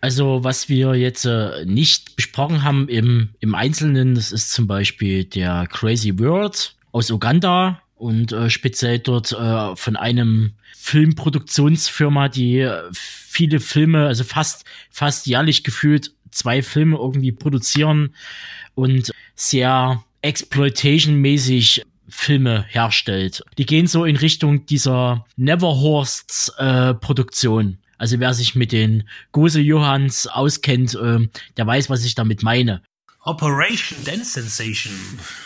Also 0.00 0.44
was 0.44 0.68
wir 0.68 0.94
jetzt 0.94 1.24
äh, 1.24 1.64
nicht 1.64 2.16
besprochen 2.16 2.62
haben 2.62 2.88
im, 2.88 3.30
im 3.40 3.54
Einzelnen, 3.54 4.14
das 4.14 4.32
ist 4.32 4.52
zum 4.52 4.66
Beispiel 4.66 5.24
der 5.24 5.66
Crazy 5.66 6.18
World 6.18 6.76
aus 6.92 7.10
Uganda 7.10 7.82
und 7.98 8.32
äh, 8.32 8.48
speziell 8.48 8.98
dort 8.98 9.32
äh, 9.32 9.76
von 9.76 9.96
einem 9.96 10.52
Filmproduktionsfirma, 10.76 12.28
die 12.28 12.60
äh, 12.60 12.82
viele 12.92 13.60
Filme, 13.60 14.06
also 14.06 14.24
fast, 14.24 14.64
fast 14.90 15.26
jährlich 15.26 15.64
gefühlt 15.64 16.12
zwei 16.30 16.62
Filme 16.62 16.96
irgendwie 16.96 17.32
produzieren 17.32 18.14
und 18.74 19.12
sehr 19.34 20.02
exploitation-mäßig 20.22 21.82
Filme 22.08 22.64
herstellt. 22.68 23.42
Die 23.58 23.66
gehen 23.66 23.86
so 23.86 24.04
in 24.04 24.16
Richtung 24.16 24.66
dieser 24.66 25.26
Neverhorsts 25.36 26.48
äh, 26.58 26.94
Produktion. 26.94 27.78
Also 27.98 28.20
wer 28.20 28.32
sich 28.32 28.54
mit 28.54 28.72
den 28.72 29.08
Gose 29.32 29.60
Johanns 29.60 30.26
auskennt, 30.26 30.94
äh, 30.94 31.28
der 31.56 31.66
weiß, 31.66 31.90
was 31.90 32.04
ich 32.04 32.14
damit 32.14 32.42
meine. 32.42 32.82
Operation 33.28 33.98
Dance 34.04 34.40
Sensation. 34.40 34.94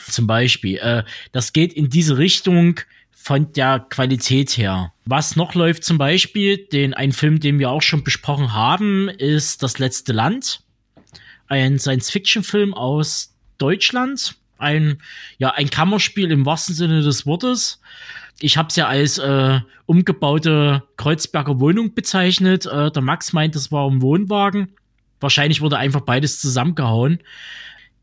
Zum 0.09 0.27
Beispiel. 0.27 0.79
Äh, 0.79 1.03
das 1.33 1.53
geht 1.53 1.73
in 1.73 1.91
diese 1.91 2.17
Richtung 2.17 2.81
von 3.11 3.53
der 3.53 3.87
Qualität 3.89 4.57
her. 4.57 4.93
Was 5.05 5.37
noch 5.37 5.55
läuft 5.55 5.85
zum 5.85 5.99
Beispiel, 5.99 6.57
den 6.57 6.95
ein 6.95 7.13
Film, 7.13 7.41
den 7.41 7.59
wir 7.59 7.71
auch 7.71 7.83
schon 7.83 8.05
besprochen 8.05 8.53
haben, 8.53 9.09
ist 9.09 9.63
Das 9.63 9.79
letzte 9.79 10.13
Land. 10.13 10.61
Ein 11.49 11.79
Science-Fiction-Film 11.79 12.73
aus 12.73 13.35
Deutschland. 13.59 14.37
Ein, 14.59 15.03
ja, 15.39 15.51
ein 15.51 15.71
Kammerspiel 15.71 16.31
im 16.31 16.47
wahrsten 16.47 16.75
Sinne 16.75 17.03
des 17.03 17.27
Wortes. 17.27 17.81
Ich 18.41 18.57
habe 18.57 18.69
es 18.69 18.77
ja 18.77 18.87
als 18.87 19.19
äh, 19.19 19.61
umgebaute 19.87 20.83
Kreuzberger 20.97 21.61
Wohnung 21.61 21.95
bezeichnet. 21.95 22.67
Äh, 22.67 22.91
der 22.91 23.03
Max 23.03 23.33
meint, 23.33 23.55
das 23.55 23.71
war 23.71 23.89
ein 23.89 24.03
Wohnwagen. 24.03 24.75
Wahrscheinlich 25.21 25.61
wurde 25.61 25.79
einfach 25.79 26.01
beides 26.01 26.41
zusammengehauen. 26.41 27.21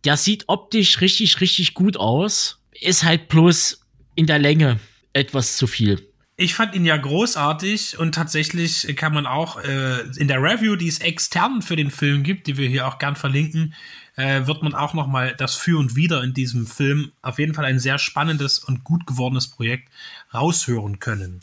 Der 0.06 0.18
sieht 0.18 0.46
optisch 0.48 1.02
richtig, 1.02 1.42
richtig 1.42 1.74
gut 1.74 1.98
aus. 1.98 2.60
Ist 2.72 3.04
halt 3.04 3.28
bloß 3.28 3.82
in 4.16 4.28
der 4.28 4.40
Länge 4.40 4.80
etwas 5.14 5.58
zu 5.58 5.68
viel. 5.68 6.06
Ich 6.38 6.54
fand 6.54 6.74
ihn 6.74 6.86
ja 6.86 6.96
großartig 6.96 8.00
und 8.00 8.16
tatsächlich 8.16 8.96
kann 8.96 9.14
man 9.14 9.26
auch 9.26 9.62
äh, 9.62 10.04
in 10.16 10.30
der 10.30 10.42
Review, 10.42 10.78
die 10.78 10.88
es 10.88 11.00
extern 11.00 11.62
für 11.62 11.76
den 11.76 11.92
Film 11.92 12.24
gibt, 12.24 12.48
die 12.48 12.56
wir 12.56 12.70
hier 12.70 12.88
auch 12.88 12.98
gern 12.98 13.18
verlinken, 13.18 13.74
äh, 14.16 14.48
wird 14.48 14.64
man 14.64 14.74
auch 14.74 14.94
noch 14.94 15.08
mal 15.08 15.36
das 15.38 15.56
Für 15.56 15.78
und 15.78 15.98
Wider 15.98 16.24
in 16.24 16.34
diesem 16.34 16.66
Film 16.66 17.12
auf 17.22 17.40
jeden 17.40 17.54
Fall 17.54 17.66
ein 17.66 17.80
sehr 17.80 17.98
spannendes 17.98 18.60
und 18.60 18.86
gut 18.86 19.06
gewordenes 19.06 19.50
Projekt 19.50 19.90
raushören 20.34 21.00
können. 21.00 21.42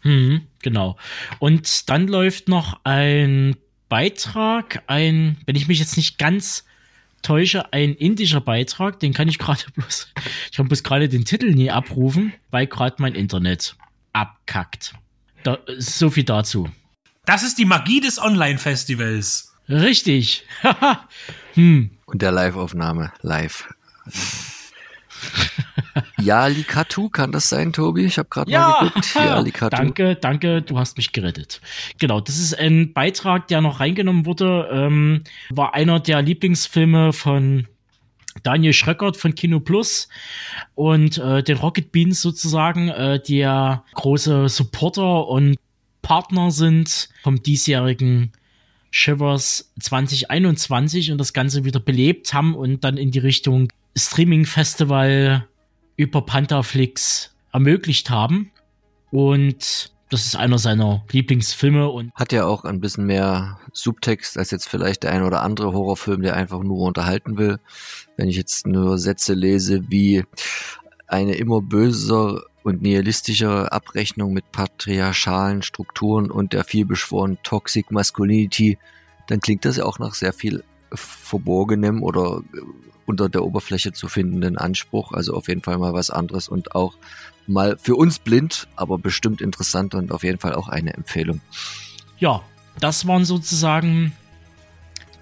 Hm, 0.00 0.46
genau. 0.60 0.96
Und 1.38 1.88
dann 1.88 2.08
läuft 2.08 2.48
noch 2.48 2.80
ein 2.82 3.56
Beitrag, 3.88 4.82
ein, 4.88 5.38
wenn 5.46 5.54
ich 5.54 5.68
mich 5.68 5.78
jetzt 5.78 5.96
nicht 5.96 6.18
ganz 6.18 6.64
täusche, 7.22 7.72
ein 7.72 7.94
indischer 7.94 8.40
Beitrag, 8.40 9.00
den 9.00 9.12
kann 9.12 9.28
ich 9.28 9.38
gerade 9.38 9.62
bloß, 9.74 10.12
ich 10.50 10.56
kann 10.56 10.68
bloß 10.68 10.82
gerade 10.82 11.08
den 11.08 11.24
Titel 11.24 11.52
nie 11.52 11.70
abrufen, 11.70 12.32
weil 12.50 12.66
gerade 12.66 12.96
mein 12.98 13.14
Internet 13.14 13.76
abkackt. 14.12 14.94
Da, 15.42 15.58
so 15.78 16.10
viel 16.10 16.24
dazu. 16.24 16.70
Das 17.24 17.42
ist 17.42 17.58
die 17.58 17.64
Magie 17.64 18.00
des 18.00 18.20
Online-Festivals. 18.20 19.54
Richtig. 19.68 20.44
hm. 21.54 21.90
Und 22.06 22.22
der 22.22 22.32
Live-Aufnahme. 22.32 23.12
Live. 23.22 23.72
Yalikatu, 26.24 27.08
kann 27.08 27.32
das 27.32 27.48
sein, 27.48 27.72
Tobi? 27.72 28.04
Ich 28.04 28.18
habe 28.18 28.28
gerade 28.28 28.50
ja, 28.50 28.68
mal 28.68 28.88
geguckt. 28.88 29.14
Yalikatu. 29.14 29.76
Danke, 29.76 30.16
danke, 30.16 30.62
du 30.62 30.78
hast 30.78 30.96
mich 30.96 31.12
gerettet. 31.12 31.60
Genau, 31.98 32.20
das 32.20 32.38
ist 32.38 32.58
ein 32.58 32.92
Beitrag, 32.92 33.48
der 33.48 33.60
noch 33.60 33.80
reingenommen 33.80 34.26
wurde. 34.26 34.68
Ähm, 34.72 35.24
war 35.50 35.74
einer 35.74 36.00
der 36.00 36.22
Lieblingsfilme 36.22 37.12
von 37.12 37.66
Daniel 38.42 38.72
Schröckert 38.72 39.16
von 39.16 39.34
Kino 39.34 39.60
Plus 39.60 40.08
und 40.74 41.18
äh, 41.18 41.42
den 41.42 41.58
Rocket 41.58 41.92
Beans 41.92 42.22
sozusagen, 42.22 42.88
äh, 42.88 43.20
der 43.20 43.84
große 43.94 44.48
Supporter 44.48 45.28
und 45.28 45.56
Partner 46.00 46.50
sind 46.50 47.08
vom 47.22 47.42
diesjährigen 47.42 48.32
Shivers 48.90 49.72
2021 49.80 51.12
und 51.12 51.18
das 51.18 51.32
Ganze 51.32 51.64
wieder 51.64 51.80
belebt 51.80 52.34
haben 52.34 52.54
und 52.54 52.84
dann 52.84 52.96
in 52.96 53.10
die 53.10 53.20
Richtung 53.20 53.72
Streaming 53.96 54.44
Festival 54.44 55.46
über 56.02 56.22
Pantherflix 56.22 57.34
ermöglicht 57.52 58.10
haben. 58.10 58.50
Und 59.10 59.92
das 60.10 60.26
ist 60.26 60.36
einer 60.36 60.58
seiner 60.58 61.04
Lieblingsfilme 61.10 61.88
und 61.88 62.12
hat 62.14 62.32
ja 62.32 62.44
auch 62.44 62.64
ein 62.64 62.80
bisschen 62.80 63.06
mehr 63.06 63.58
Subtext 63.72 64.36
als 64.36 64.50
jetzt 64.50 64.68
vielleicht 64.68 65.04
der 65.04 65.12
ein 65.12 65.22
oder 65.22 65.42
andere 65.42 65.72
Horrorfilm, 65.72 66.20
der 66.20 66.36
einfach 66.36 66.62
nur 66.62 66.80
unterhalten 66.80 67.38
will. 67.38 67.58
Wenn 68.16 68.28
ich 68.28 68.36
jetzt 68.36 68.66
nur 68.66 68.98
Sätze 68.98 69.32
lese 69.32 69.90
wie 69.90 70.24
eine 71.06 71.34
immer 71.34 71.62
böser 71.62 72.42
und 72.62 72.82
nihilistischer 72.82 73.72
Abrechnung 73.72 74.32
mit 74.34 74.52
patriarchalen 74.52 75.62
Strukturen 75.62 76.30
und 76.30 76.52
der 76.52 76.64
vielbeschworenen 76.64 77.38
Toxic 77.42 77.90
Masculinity, 77.90 78.78
dann 79.28 79.40
klingt 79.40 79.64
das 79.64 79.78
ja 79.78 79.84
auch 79.84 79.98
nach 79.98 80.14
sehr 80.14 80.32
viel 80.34 80.62
Verborgenem 80.94 82.02
oder 82.02 82.42
unter 83.06 83.28
der 83.28 83.44
Oberfläche 83.44 83.92
zu 83.92 84.08
findenden 84.08 84.56
Anspruch. 84.56 85.12
Also 85.12 85.34
auf 85.34 85.48
jeden 85.48 85.62
Fall 85.62 85.78
mal 85.78 85.92
was 85.92 86.10
anderes 86.10 86.48
und 86.48 86.74
auch 86.74 86.96
mal 87.46 87.76
für 87.80 87.96
uns 87.96 88.18
blind, 88.18 88.68
aber 88.76 88.98
bestimmt 88.98 89.40
interessant 89.40 89.94
und 89.94 90.12
auf 90.12 90.22
jeden 90.22 90.38
Fall 90.38 90.54
auch 90.54 90.68
eine 90.68 90.94
Empfehlung. 90.94 91.40
Ja, 92.18 92.42
das 92.80 93.06
waren 93.06 93.24
sozusagen 93.24 94.12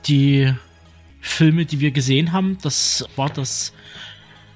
die 0.06 0.52
Filme, 1.20 1.64
die 1.66 1.80
wir 1.80 1.90
gesehen 1.90 2.32
haben. 2.32 2.58
Das 2.62 3.04
war 3.16 3.30
das 3.30 3.72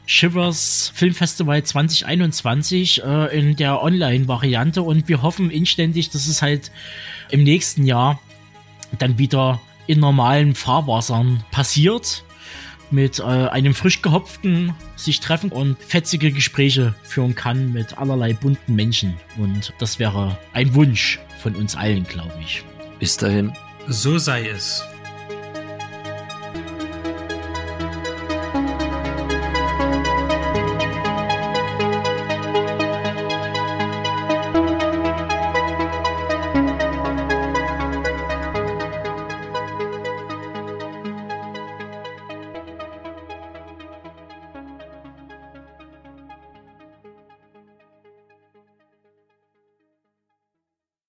Shivers 0.07 0.93
Filmfestival 0.95 1.63
2021 1.63 3.03
äh, 3.03 3.39
in 3.39 3.57
der 3.57 3.83
Online-Variante 3.83 4.83
und 4.83 5.09
wir 5.09 5.23
hoffen 5.23 5.51
inständig, 5.51 6.11
dass 6.11 6.27
es 6.27 6.43
halt 6.43 6.71
im 7.31 7.43
nächsten 7.43 7.85
Jahr 7.87 8.21
dann 8.99 9.19
wieder 9.19 9.61
in 9.87 10.01
normalen 10.01 10.55
Fahrwassern 10.55 11.45
passiert 11.51 12.25
mit 12.91 13.19
äh, 13.19 13.23
einem 13.23 13.75
frisch 13.75 14.03
gehopften 14.03 14.75
sich 14.97 15.21
treffen 15.21 15.51
und 15.51 15.79
fetzige 15.83 16.33
Gespräche 16.33 16.95
führen 17.03 17.35
kann 17.35 17.73
mit 17.73 17.99
allerlei 17.99 18.33
bunten 18.33 18.75
Menschen. 18.75 19.15
Und 19.37 19.73
das 19.79 19.99
wäre 19.99 20.39
ein 20.53 20.75
Wunsch 20.75 21.21
von 21.43 21.55
uns 21.57 21.77
allen, 21.77 22.05
glaube 22.05 22.35
ich. 22.41 22.65
Bis 23.01 23.17
dahin. 23.17 23.53
So 23.89 24.19
sei 24.19 24.49
es. 24.49 24.85